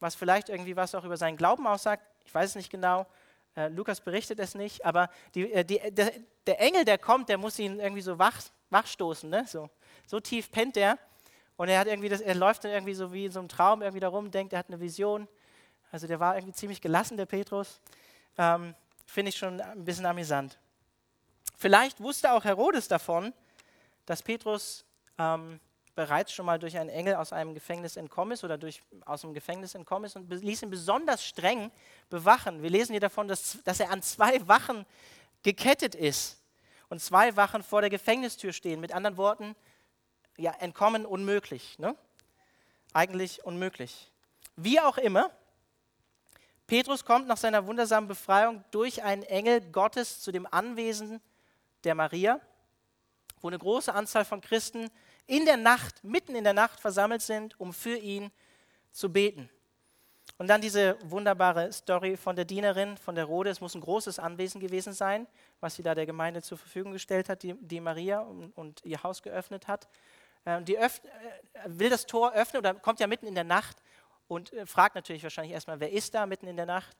[0.00, 2.04] was vielleicht irgendwie was auch über seinen Glauben aussagt.
[2.24, 3.06] Ich weiß es nicht genau.
[3.56, 6.12] Äh, Lukas berichtet es nicht, aber die, äh, die, der,
[6.46, 8.38] der, Engel, der kommt, der muss ihn irgendwie so wach,
[8.70, 9.30] wachstoßen.
[9.30, 9.44] Ne?
[9.46, 9.70] So,
[10.06, 10.98] so tief pennt er.
[11.56, 13.80] Und er, hat irgendwie das, er läuft dann irgendwie so wie in so einem Traum
[13.80, 15.26] irgendwie darum, denkt, er hat eine Vision.
[15.90, 17.80] Also der war irgendwie ziemlich gelassen, der Petrus.
[18.36, 18.74] Ähm,
[19.06, 20.58] Finde ich schon ein bisschen amüsant.
[21.56, 23.32] Vielleicht wusste auch Herodes davon,
[24.04, 24.84] dass Petrus
[25.18, 25.58] ähm,
[25.96, 29.34] bereits schon mal durch einen Engel aus einem Gefängnis entkommen ist oder durch, aus dem
[29.34, 31.72] Gefängnis entkommen ist und ließ ihn besonders streng
[32.10, 32.62] bewachen.
[32.62, 34.86] Wir lesen hier davon, dass, dass er an zwei Wachen
[35.42, 36.38] gekettet ist
[36.90, 38.78] und zwei Wachen vor der Gefängnistür stehen.
[38.78, 39.56] Mit anderen Worten,
[40.36, 41.78] ja, entkommen unmöglich.
[41.78, 41.96] Ne?
[42.92, 44.12] Eigentlich unmöglich.
[44.54, 45.30] Wie auch immer,
[46.66, 51.22] Petrus kommt nach seiner wundersamen Befreiung durch einen Engel Gottes zu dem Anwesen
[51.84, 52.40] der Maria,
[53.40, 54.90] wo eine große Anzahl von Christen
[55.26, 58.30] in der Nacht, mitten in der Nacht versammelt sind, um für ihn
[58.92, 59.50] zu beten.
[60.38, 63.50] Und dann diese wunderbare Story von der Dienerin, von der Rode.
[63.50, 65.26] Es muss ein großes Anwesen gewesen sein,
[65.60, 69.02] was sie da der Gemeinde zur Verfügung gestellt hat, die, die Maria und, und, ihr
[69.02, 69.88] Haus geöffnet hat.
[70.44, 71.00] Ähm, die öff,
[71.54, 73.78] äh, will das Tor öffnen oder kommt ja mitten in der Nacht
[74.28, 76.96] und äh, fragt natürlich wahrscheinlich erstmal, wer ist da mitten in der Nacht?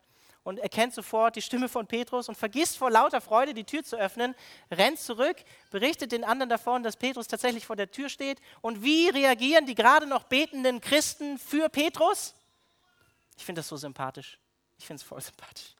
[0.46, 3.96] Und erkennt sofort die Stimme von Petrus und vergisst vor lauter Freude die Tür zu
[3.96, 4.36] öffnen,
[4.70, 5.36] rennt zurück,
[5.72, 8.40] berichtet den anderen davon, dass Petrus tatsächlich vor der Tür steht.
[8.60, 12.32] Und wie reagieren die gerade noch betenden Christen für Petrus?
[13.36, 14.38] Ich finde das so sympathisch.
[14.78, 15.74] Ich finde es voll sympathisch.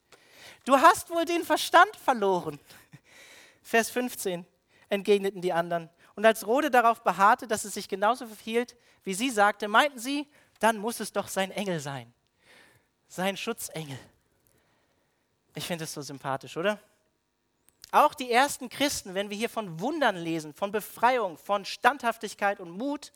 [0.65, 2.59] Du hast wohl den Verstand verloren.
[3.63, 4.45] Vers 15
[4.89, 5.89] entgegneten die anderen.
[6.17, 10.27] Und als Rode darauf beharrte, dass es sich genauso verhielt, wie sie sagte, meinten sie,
[10.59, 12.13] dann muss es doch sein Engel sein.
[13.07, 13.97] sein Schutzengel.
[15.57, 16.79] Ich finde es so sympathisch, oder?
[17.91, 22.71] Auch die ersten Christen, wenn wir hier von Wundern lesen, von Befreiung, von Standhaftigkeit und
[22.71, 23.11] Mut,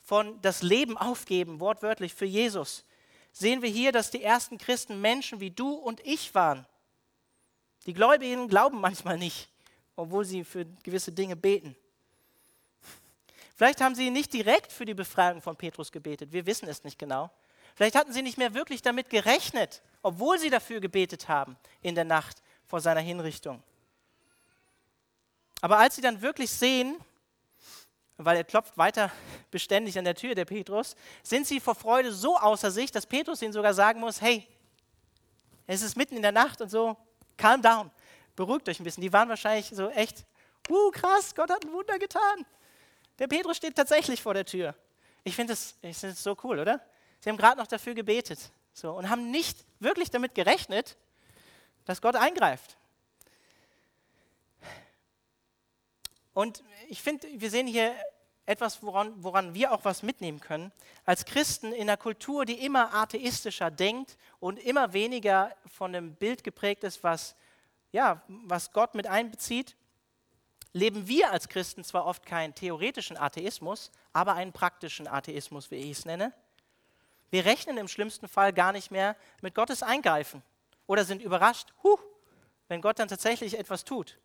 [0.00, 2.84] von das Leben aufgeben, wortwörtlich für Jesus,
[3.32, 6.64] sehen wir hier, dass die ersten Christen Menschen wie du und ich waren.
[7.86, 9.48] Die Gläubigen glauben manchmal nicht,
[9.96, 11.74] obwohl sie für gewisse Dinge beten.
[13.56, 17.00] Vielleicht haben sie nicht direkt für die Befreiung von Petrus gebetet, wir wissen es nicht
[17.00, 17.32] genau.
[17.74, 22.04] Vielleicht hatten sie nicht mehr wirklich damit gerechnet, obwohl sie dafür gebetet haben in der
[22.04, 23.62] Nacht vor seiner Hinrichtung.
[25.62, 26.96] Aber als sie dann wirklich sehen,
[28.18, 29.10] weil er klopft weiter
[29.50, 33.40] beständig an der Tür, der Petrus, sind sie vor Freude so außer sich, dass Petrus
[33.40, 34.46] ihnen sogar sagen muss, hey,
[35.66, 36.98] es ist mitten in der Nacht und so,
[37.38, 37.90] calm down,
[38.36, 39.00] beruhigt euch ein bisschen.
[39.00, 40.26] Die waren wahrscheinlich so echt,
[40.68, 42.44] uh, krass, Gott hat ein Wunder getan.
[43.18, 44.74] Der Petrus steht tatsächlich vor der Tür.
[45.22, 46.78] Ich finde das, find das so cool, oder?
[47.20, 50.96] Sie haben gerade noch dafür gebetet so, und haben nicht wirklich damit gerechnet,
[51.84, 52.76] dass Gott eingreift.
[56.34, 57.94] Und ich finde, wir sehen hier
[58.46, 60.72] etwas, woran, woran wir auch was mitnehmen können.
[61.04, 66.42] Als Christen in einer Kultur, die immer atheistischer denkt und immer weniger von einem Bild
[66.42, 67.36] geprägt ist, was,
[67.92, 69.76] ja, was Gott mit einbezieht,
[70.72, 75.92] leben wir als Christen zwar oft keinen theoretischen Atheismus, aber einen praktischen Atheismus, wie ich
[75.92, 76.34] es nenne.
[77.34, 80.40] Wir rechnen im schlimmsten Fall gar nicht mehr mit Gottes Eingreifen
[80.86, 81.98] oder sind überrascht, huh,
[82.68, 84.20] wenn Gott dann tatsächlich etwas tut.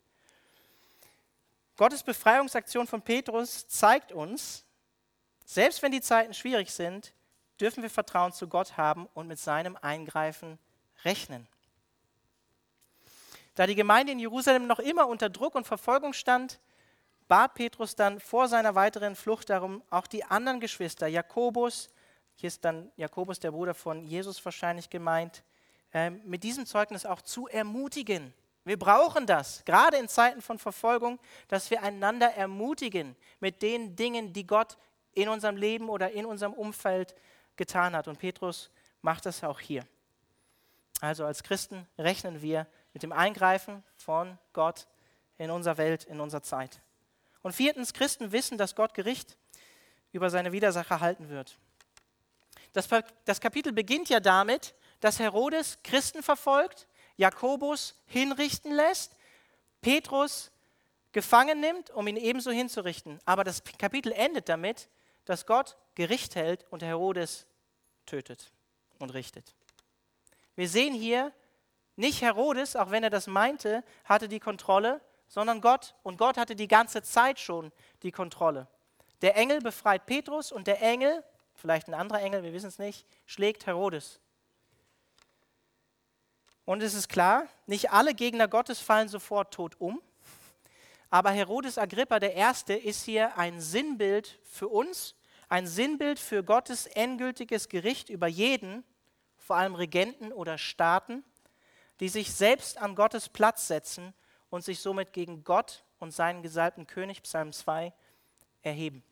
[1.76, 4.64] Gottes Befreiungsaktion von Petrus zeigt uns,
[5.43, 7.16] selbst wenn die Zeiten schwierig sind,
[7.60, 10.60] dürfen wir Vertrauen zu Gott haben und mit seinem Eingreifen
[11.03, 11.47] rechnen.
[13.55, 16.60] Da die Gemeinde in Jerusalem noch immer unter Druck und Verfolgung stand,
[17.28, 21.89] bat Petrus dann vor seiner weiteren Flucht darum, auch die anderen Geschwister, Jakobus,
[22.40, 25.44] hier ist dann Jakobus, der Bruder von Jesus wahrscheinlich gemeint,
[25.94, 28.34] äh, mit diesem Zeugnis auch zu ermutigen.
[28.64, 31.20] Wir brauchen das, gerade in Zeiten von Verfolgung,
[31.50, 34.78] dass wir einander ermutigen mit den Dingen, die Gott
[35.12, 37.14] in unserem Leben oder in unserem Umfeld
[37.58, 38.08] getan hat.
[38.08, 38.72] Und Petrus
[39.02, 39.86] macht das auch hier.
[41.02, 44.88] Also als Christen rechnen wir mit dem Eingreifen von Gott
[45.38, 46.80] in unserer Welt, in unserer Zeit.
[47.42, 49.36] Und viertens, Christen wissen, dass Gott Gericht
[50.14, 51.58] über seine Widersacher halten wird.
[52.74, 52.88] Das,
[53.26, 56.88] das Kapitel beginnt ja damit, dass Herodes Christen verfolgt
[57.20, 59.14] Jakobus hinrichten lässt,
[59.82, 60.52] Petrus
[61.12, 63.20] gefangen nimmt, um ihn ebenso hinzurichten.
[63.26, 64.88] Aber das Kapitel endet damit,
[65.26, 67.46] dass Gott Gericht hält und Herodes
[68.06, 68.52] tötet
[69.00, 69.54] und richtet.
[70.56, 71.34] Wir sehen hier,
[71.98, 75.96] nicht Herodes, auch wenn er das meinte, hatte die Kontrolle, sondern Gott.
[76.04, 78.68] Und Gott hatte die ganze Zeit schon die Kontrolle.
[79.22, 81.22] Der Engel befreit Petrus und der Engel,
[81.60, 84.20] vielleicht ein anderer Engel, wir wissen es nicht, schlägt Herodes.
[86.66, 90.01] Und es ist klar, nicht alle Gegner Gottes fallen sofort tot um.
[91.10, 95.16] Aber Herodes Agrippa der Erste ist hier ein Sinnbild für uns,
[95.47, 98.84] ein Sinnbild für Gottes endgültiges Gericht über jeden,
[99.38, 101.24] vor allem Regenten oder Staaten,
[101.99, 104.14] die sich selbst an Gottes Platz setzen
[104.51, 107.91] und sich somit gegen Gott und seinen gesalbten König, Psalm 2,
[108.62, 109.03] erheben.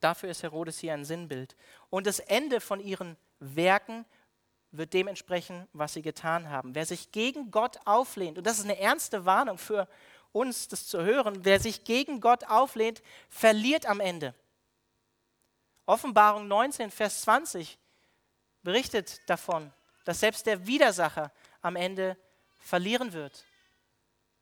[0.00, 1.56] Dafür ist Herodes hier ein Sinnbild.
[1.90, 4.04] Und das Ende von ihren Werken
[4.72, 6.74] wird dementsprechend, was sie getan haben.
[6.74, 9.88] Wer sich gegen Gott auflehnt, und das ist eine ernste Warnung für
[10.32, 14.34] uns, das zu hören, wer sich gegen Gott auflehnt, verliert am Ende.
[15.86, 17.78] Offenbarung 19, Vers 20
[18.62, 19.72] berichtet davon,
[20.04, 21.32] dass selbst der Widersacher
[21.62, 22.16] am Ende
[22.58, 23.44] verlieren wird.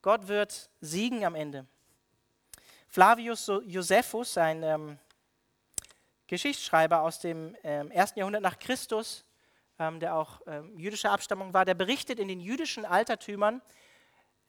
[0.02, 1.66] Gott wird siegen am Ende.
[2.88, 4.98] Flavius Josephus, ein ähm,
[6.28, 9.24] Geschichtsschreiber aus dem ähm, ersten Jahrhundert nach Christus,
[9.78, 13.62] ähm, der auch ähm, jüdischer Abstammung war, der berichtet in den jüdischen Altertümern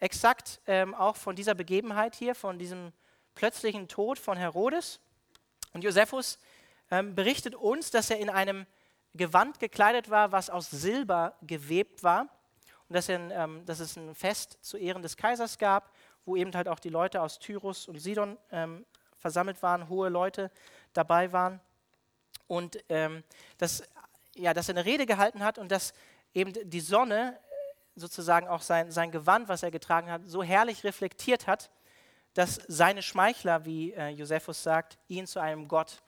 [0.02, 0.62] exakt
[0.98, 2.94] auch von dieser Begebenheit hier, von diesem
[3.36, 5.02] plötzlichen Tod von Herodes.
[5.74, 6.38] Und Josephus
[6.90, 8.66] berichtet uns, dass er in einem
[9.14, 12.30] Gewand gekleidet war, was aus Silber gewebt war.
[12.88, 16.70] Und dass, er, dass es ein Fest zu Ehren des Kaisers gab, wo eben halt
[16.70, 18.38] auch die Leute aus Tyrus und Sidon
[19.18, 20.50] versammelt waren, hohe Leute
[20.94, 21.60] dabei waren.
[22.50, 23.24] Und ähm,
[23.58, 23.84] das
[24.40, 25.94] ja, dass er eine Rede gehalten hat und dass
[26.34, 27.38] eben die Sonne
[27.96, 31.70] sozusagen auch sein, sein Gewand, was er getragen hat, so herrlich reflektiert hat,
[32.34, 36.02] dass seine Schmeichler, wie äh, Josephus sagt, ihn zu einem Gott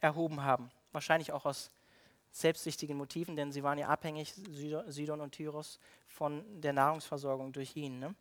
[0.00, 0.70] erhoben haben.
[0.92, 1.70] Wahrscheinlich auch aus
[2.32, 4.34] selbstsüchtigen Motiven, denn sie waren ja abhängig,
[4.86, 5.78] Sidon und Tyros,
[6.08, 7.98] von der Nahrungsversorgung durch ihn.
[7.98, 8.14] Ne?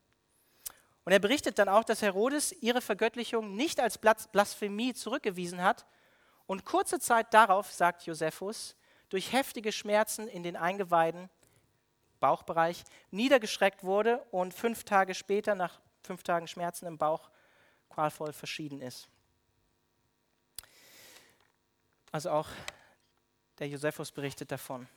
[1.05, 5.85] Und er berichtet dann auch, dass Herodes ihre Vergöttlichung nicht als Blasphemie zurückgewiesen hat.
[6.45, 8.75] Und kurze Zeit darauf, sagt Josephus,
[9.09, 11.29] durch heftige Schmerzen in den Eingeweiden,
[12.19, 17.29] Bauchbereich, niedergeschreckt wurde und fünf Tage später, nach fünf Tagen Schmerzen im Bauch,
[17.89, 19.07] qualvoll verschieden ist.
[22.11, 22.47] Also auch
[23.59, 24.87] der Josephus berichtet davon.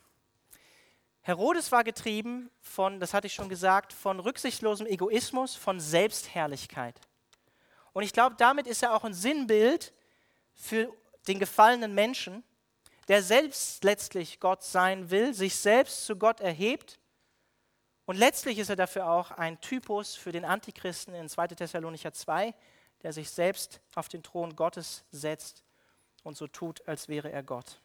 [1.21, 6.99] Herodes war getrieben von, das hatte ich schon gesagt, von rücksichtslosem Egoismus, von Selbstherrlichkeit.
[7.91, 9.93] Und ich glaube, damit ist er auch ein Sinnbild
[10.53, 10.93] für
[11.27, 12.43] den gefallenen Menschen,
[13.07, 16.99] der selbst letztlich Gott sein will, sich selbst zu Gott erhebt.
[18.05, 21.47] Und letztlich ist er dafür auch ein Typus für den Antichristen in 2.
[21.47, 22.53] Thessalonicher 2,
[23.03, 25.63] der sich selbst auf den Thron Gottes setzt
[26.23, 27.79] und so tut, als wäre er Gott.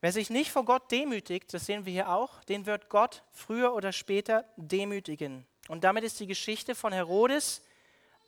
[0.00, 3.74] Wer sich nicht vor Gott demütigt, das sehen wir hier auch, den wird Gott früher
[3.74, 5.44] oder später demütigen.
[5.66, 7.62] Und damit ist die Geschichte von Herodes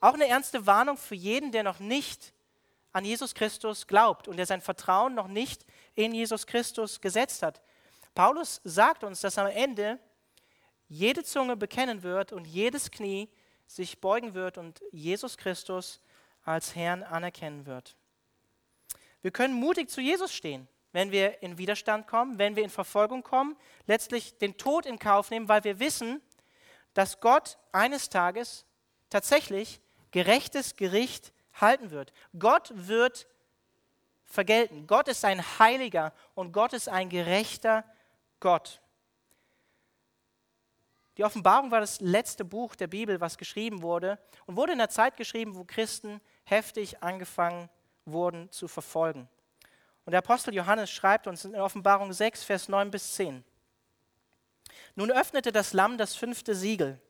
[0.01, 2.33] auch eine ernste Warnung für jeden, der noch nicht
[2.93, 5.65] an Jesus Christus glaubt und der sein Vertrauen noch nicht
[5.95, 7.61] in Jesus Christus gesetzt hat.
[8.15, 9.99] Paulus sagt uns, dass am Ende
[10.89, 13.29] jede Zunge bekennen wird und jedes Knie
[13.67, 16.01] sich beugen wird und Jesus Christus
[16.43, 17.97] als Herrn anerkennen wird.
[19.23, 23.23] Wir können mutig zu Jesus stehen wenn wir in Widerstand kommen, wenn wir in Verfolgung
[23.23, 26.21] kommen, letztlich den Tod in Kauf nehmen, weil wir wissen,
[26.95, 28.65] dass Gott eines Tages
[29.09, 29.81] tatsächlich
[30.11, 32.13] gerechtes Gericht halten wird.
[32.39, 33.27] Gott wird
[34.25, 34.87] vergelten.
[34.87, 37.85] Gott ist ein heiliger und Gott ist ein gerechter
[38.39, 38.81] Gott.
[41.17, 44.89] Die Offenbarung war das letzte Buch der Bibel, was geschrieben wurde und wurde in der
[44.89, 47.69] Zeit geschrieben, wo Christen heftig angefangen
[48.07, 49.29] wurden zu verfolgen.
[50.05, 53.45] Und der Apostel Johannes schreibt uns in Offenbarung 6, Vers 9 bis 10.
[54.95, 57.01] Nun öffnete das Lamm das fünfte Siegel.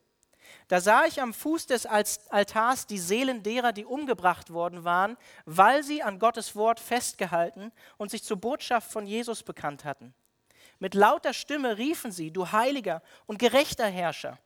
[0.69, 5.83] Da sah ich am Fuß des Altars die Seelen derer, die umgebracht worden waren, weil
[5.83, 10.15] sie an Gottes Wort festgehalten und sich zur Botschaft von Jesus bekannt hatten.
[10.79, 14.39] Mit lauter Stimme riefen sie, du heiliger und gerechter Herrscher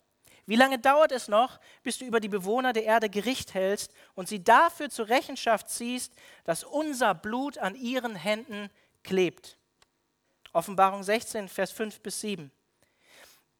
[0.46, 4.28] wie lange dauert es noch, bis du über die Bewohner der Erde Gericht hältst und
[4.28, 6.12] sie dafür zur Rechenschaft ziehst,
[6.44, 8.68] dass unser Blut an ihren Händen
[9.02, 9.56] klebt?
[10.52, 12.50] Offenbarung 16, Vers 5 bis 7.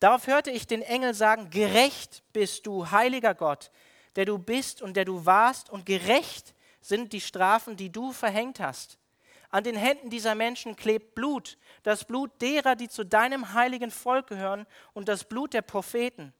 [0.01, 3.70] Darauf hörte ich den Engel sagen, gerecht bist du, heiliger Gott,
[4.16, 8.61] der du bist und der du warst, und gerecht sind die Strafen, die du verhängt
[8.61, 8.99] hast.
[9.51, 14.26] An den Händen dieser Menschen klebt Blut, das Blut derer, die zu deinem heiligen Volk
[14.26, 16.34] gehören, und das Blut der Propheten.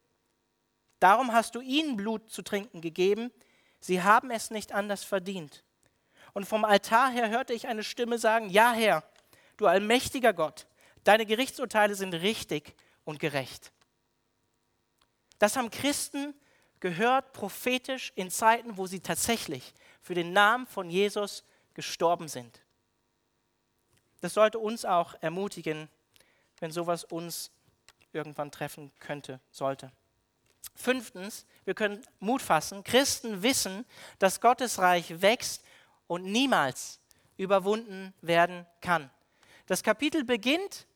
[0.99, 3.31] Darum hast du ihnen Blut zu trinken gegeben.
[3.79, 5.63] Sie haben es nicht anders verdient.
[6.33, 9.03] Und vom Altar her hörte ich eine Stimme sagen, ja Herr,
[9.57, 10.67] du allmächtiger Gott,
[11.03, 12.75] deine Gerichtsurteile sind richtig
[13.05, 13.71] und gerecht.
[15.39, 16.33] Das haben Christen
[16.79, 21.43] gehört prophetisch in Zeiten, wo sie tatsächlich für den Namen von Jesus
[21.73, 22.61] gestorben sind.
[24.21, 25.89] Das sollte uns auch ermutigen,
[26.59, 27.51] wenn sowas uns
[28.11, 29.91] irgendwann treffen könnte, sollte.
[30.75, 32.83] Fünftens, wir können Mut fassen.
[32.83, 33.85] Christen wissen,
[34.19, 35.63] dass Gottes Reich wächst
[36.07, 36.99] und niemals
[37.37, 39.09] überwunden werden kann.
[39.67, 40.87] Das Kapitel beginnt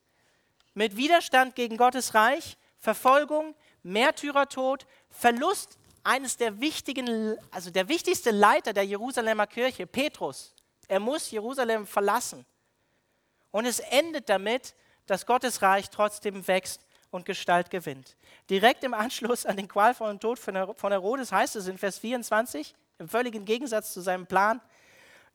[0.74, 8.72] mit Widerstand gegen Gottes Reich, Verfolgung, Märtyrertod, Verlust eines der wichtigen, also der wichtigste Leiter
[8.72, 10.54] der Jerusalemer Kirche, Petrus.
[10.88, 12.46] Er muss Jerusalem verlassen.
[13.50, 14.74] Und es endet damit,
[15.06, 18.16] dass Gottes Reich trotzdem wächst und Gestalt gewinnt.
[18.48, 23.08] Direkt im Anschluss an den qualvollen Tod von Herodes heißt es in Vers 24, im
[23.08, 24.60] völligen Gegensatz zu seinem Plan,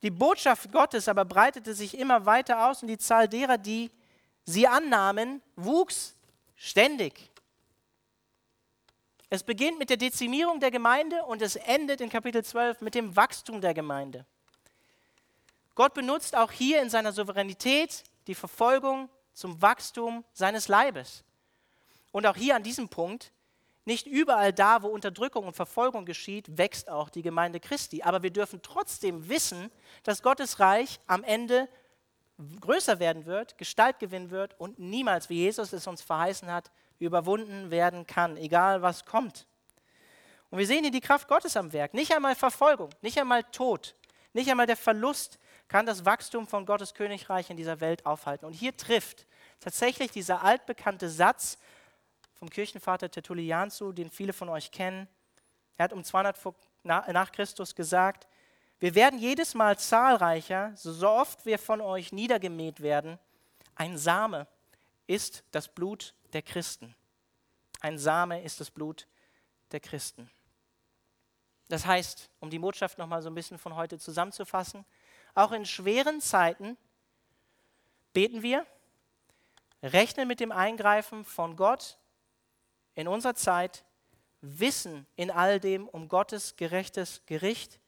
[0.02, 3.90] die Botschaft Gottes aber breitete sich immer weiter aus und die Zahl derer, die
[4.46, 6.16] sie annahmen, wuchs
[6.56, 7.32] ständig.
[9.30, 13.16] Es beginnt mit der Dezimierung der Gemeinde und es endet in Kapitel 12 mit dem
[13.16, 14.26] Wachstum der Gemeinde.
[15.74, 21.24] Gott benutzt auch hier in seiner Souveränität die Verfolgung zum Wachstum seines Leibes.
[22.12, 23.34] Und auch hier an diesem Punkt,
[23.84, 28.04] nicht überall da, wo Unterdrückung und Verfolgung geschieht, wächst auch die Gemeinde Christi.
[28.04, 29.70] Aber wir dürfen trotzdem wissen,
[30.04, 31.68] dass Gottes Reich am Ende
[32.60, 37.72] größer werden wird, Gestalt gewinnen wird und niemals, wie Jesus es uns verheißen hat, überwunden
[37.72, 39.46] werden kann, egal was kommt.
[40.50, 41.94] Und wir sehen hier die Kraft Gottes am Werk.
[41.94, 43.96] Nicht einmal Verfolgung, nicht einmal Tod,
[44.34, 48.46] nicht einmal der Verlust kann das Wachstum von Gottes Königreich in dieser Welt aufhalten.
[48.46, 49.26] Und hier trifft
[49.60, 51.58] tatsächlich dieser altbekannte Satz
[52.34, 55.08] vom Kirchenvater Tertullian zu, den viele von euch kennen.
[55.78, 56.38] Er hat um 200
[56.84, 58.28] nach Christus gesagt,
[58.86, 63.18] wir werden jedes Mal zahlreicher, so oft wir von euch niedergemäht werden.
[63.74, 64.46] Ein Same
[65.08, 66.94] ist das Blut der Christen.
[67.82, 69.08] Ein Same ist das Blut
[69.72, 70.30] der Christen.
[71.68, 74.86] Das heißt, um die Botschaft nochmal so ein bisschen von heute zusammenzufassen,
[75.34, 76.78] auch in schweren Zeiten
[78.14, 78.68] beten wir,
[79.82, 81.98] rechnen mit dem Eingreifen von Gott
[82.94, 83.84] in unserer Zeit,
[84.42, 87.80] wissen in all dem um Gottes gerechtes Gericht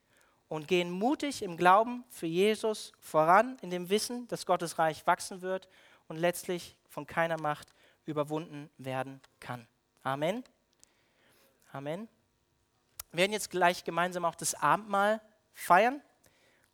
[0.50, 5.41] und gehen mutig im Glauben für Jesus voran, in dem Wissen, dass Gottes Reich wachsen
[5.41, 5.68] wird
[6.08, 7.74] und letztlich von keiner Macht
[8.06, 9.68] überwunden werden kann.
[10.04, 10.43] Amen.
[11.74, 12.08] Amen.
[13.12, 15.22] Wir werden jetzt gleich gemeinsam auch das Abendmahl
[15.54, 16.02] feiern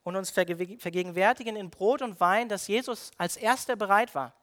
[0.03, 4.33] und uns vergegenwärtigen in Brot und Wein, dass Jesus als erster bereit war,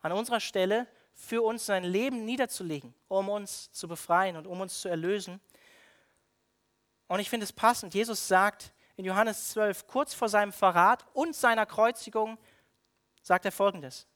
[0.00, 4.80] an unserer Stelle für uns sein Leben niederzulegen, um uns zu befreien und um uns
[4.80, 5.40] zu erlösen.
[7.08, 11.34] Und ich finde es passend, Jesus sagt in Johannes 12, kurz vor seinem Verrat und
[11.34, 12.38] seiner Kreuzigung,
[13.22, 14.06] sagt er folgendes.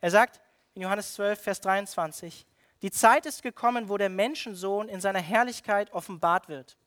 [0.00, 0.40] Er sagt
[0.74, 2.46] in Johannes 12, Vers 23,
[2.82, 6.78] die Zeit ist gekommen, wo der Menschensohn in seiner Herrlichkeit offenbart wird.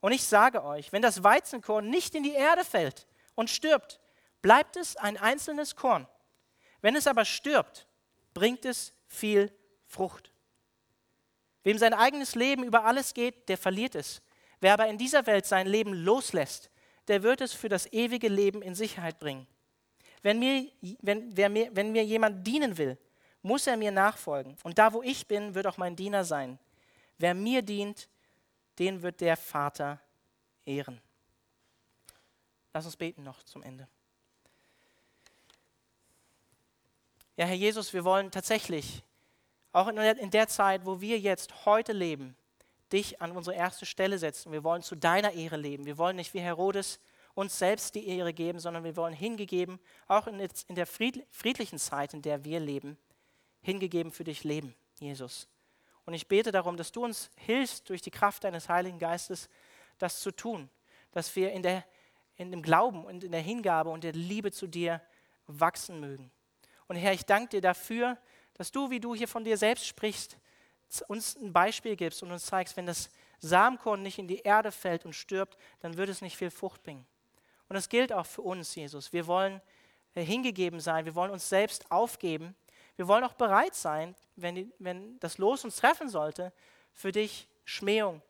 [0.00, 4.00] Und ich sage euch, wenn das Weizenkorn nicht in die Erde fällt und stirbt,
[4.42, 6.06] bleibt es ein einzelnes Korn.
[6.80, 7.88] Wenn es aber stirbt,
[8.34, 9.52] bringt es viel
[9.86, 10.30] Frucht.
[11.64, 14.22] Wem sein eigenes Leben über alles geht, der verliert es.
[14.60, 16.70] Wer aber in dieser Welt sein Leben loslässt,
[17.06, 19.46] der wird es für das ewige Leben in Sicherheit bringen.
[20.22, 20.66] Wenn mir,
[21.00, 22.98] wenn, mir, wenn mir jemand dienen will,
[23.42, 24.56] muss er mir nachfolgen.
[24.64, 26.58] Und da, wo ich bin, wird auch mein Diener sein.
[27.18, 28.08] Wer mir dient,
[28.78, 30.00] den wird der Vater
[30.66, 31.00] ehren.
[32.74, 33.88] Lass uns beten noch zum Ende.
[37.36, 39.02] Ja, Herr Jesus, wir wollen tatsächlich,
[39.72, 42.36] auch in der, in der Zeit, wo wir jetzt heute leben,
[42.92, 44.52] dich an unsere erste Stelle setzen.
[44.52, 45.86] Wir wollen zu deiner Ehre leben.
[45.86, 47.00] Wir wollen nicht wie Herodes
[47.34, 49.78] uns selbst die Ehre geben, sondern wir wollen hingegeben,
[50.08, 52.98] auch in, der friedlichen Zeit, in der wir leben,
[53.60, 55.48] hingegeben für dich leben, Jesus.
[56.04, 59.48] Und ich bete darum, dass du uns hilfst, durch die Kraft deines Heiligen Geistes
[59.98, 60.68] das zu tun,
[61.12, 61.84] dass wir in, der,
[62.34, 65.00] in dem Glauben und in der Hingabe und der Liebe zu dir
[65.46, 66.32] wachsen mögen.
[66.88, 68.18] Und Herr, ich danke dir dafür,
[68.54, 70.38] dass du, wie du hier von dir selbst sprichst,
[71.08, 73.10] uns ein Beispiel gibst und uns zeigst, wenn das
[73.40, 77.06] Samenkorn nicht in die Erde fällt und stirbt, dann wird es nicht viel Frucht bringen.
[77.68, 79.12] Und das gilt auch für uns, Jesus.
[79.12, 79.60] Wir wollen
[80.14, 82.56] äh, hingegeben sein, wir wollen uns selbst aufgeben.
[82.96, 86.52] Wir wollen auch bereit sein, wenn, die, wenn das Los uns treffen sollte,
[86.92, 88.22] für dich Schmähung,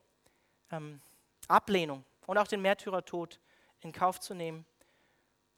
[0.71, 1.01] ähm,
[1.47, 3.41] Ablehnung und auch den Märtyrertod
[3.81, 4.67] in Kauf zu nehmen,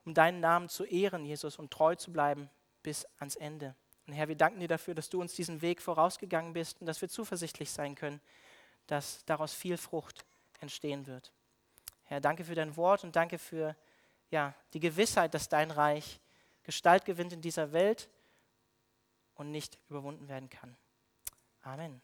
[0.05, 2.49] um deinen Namen zu ehren, Jesus, und treu zu bleiben
[2.83, 3.75] bis ans Ende.
[4.11, 7.01] Und Herr, wir danken dir dafür, dass du uns diesen Weg vorausgegangen bist und dass
[7.01, 8.21] wir zuversichtlich sein können,
[8.89, 10.25] dass daraus viel Frucht
[10.59, 11.31] entstehen wird.
[12.07, 13.77] Herr, danke für dein Wort und danke für
[14.33, 16.19] ja, die Gewissheit, dass dein Reich
[16.65, 18.09] Gestalt gewinnt in dieser Welt
[19.37, 20.77] und nicht überwunden werden kann.
[21.63, 22.03] Amen.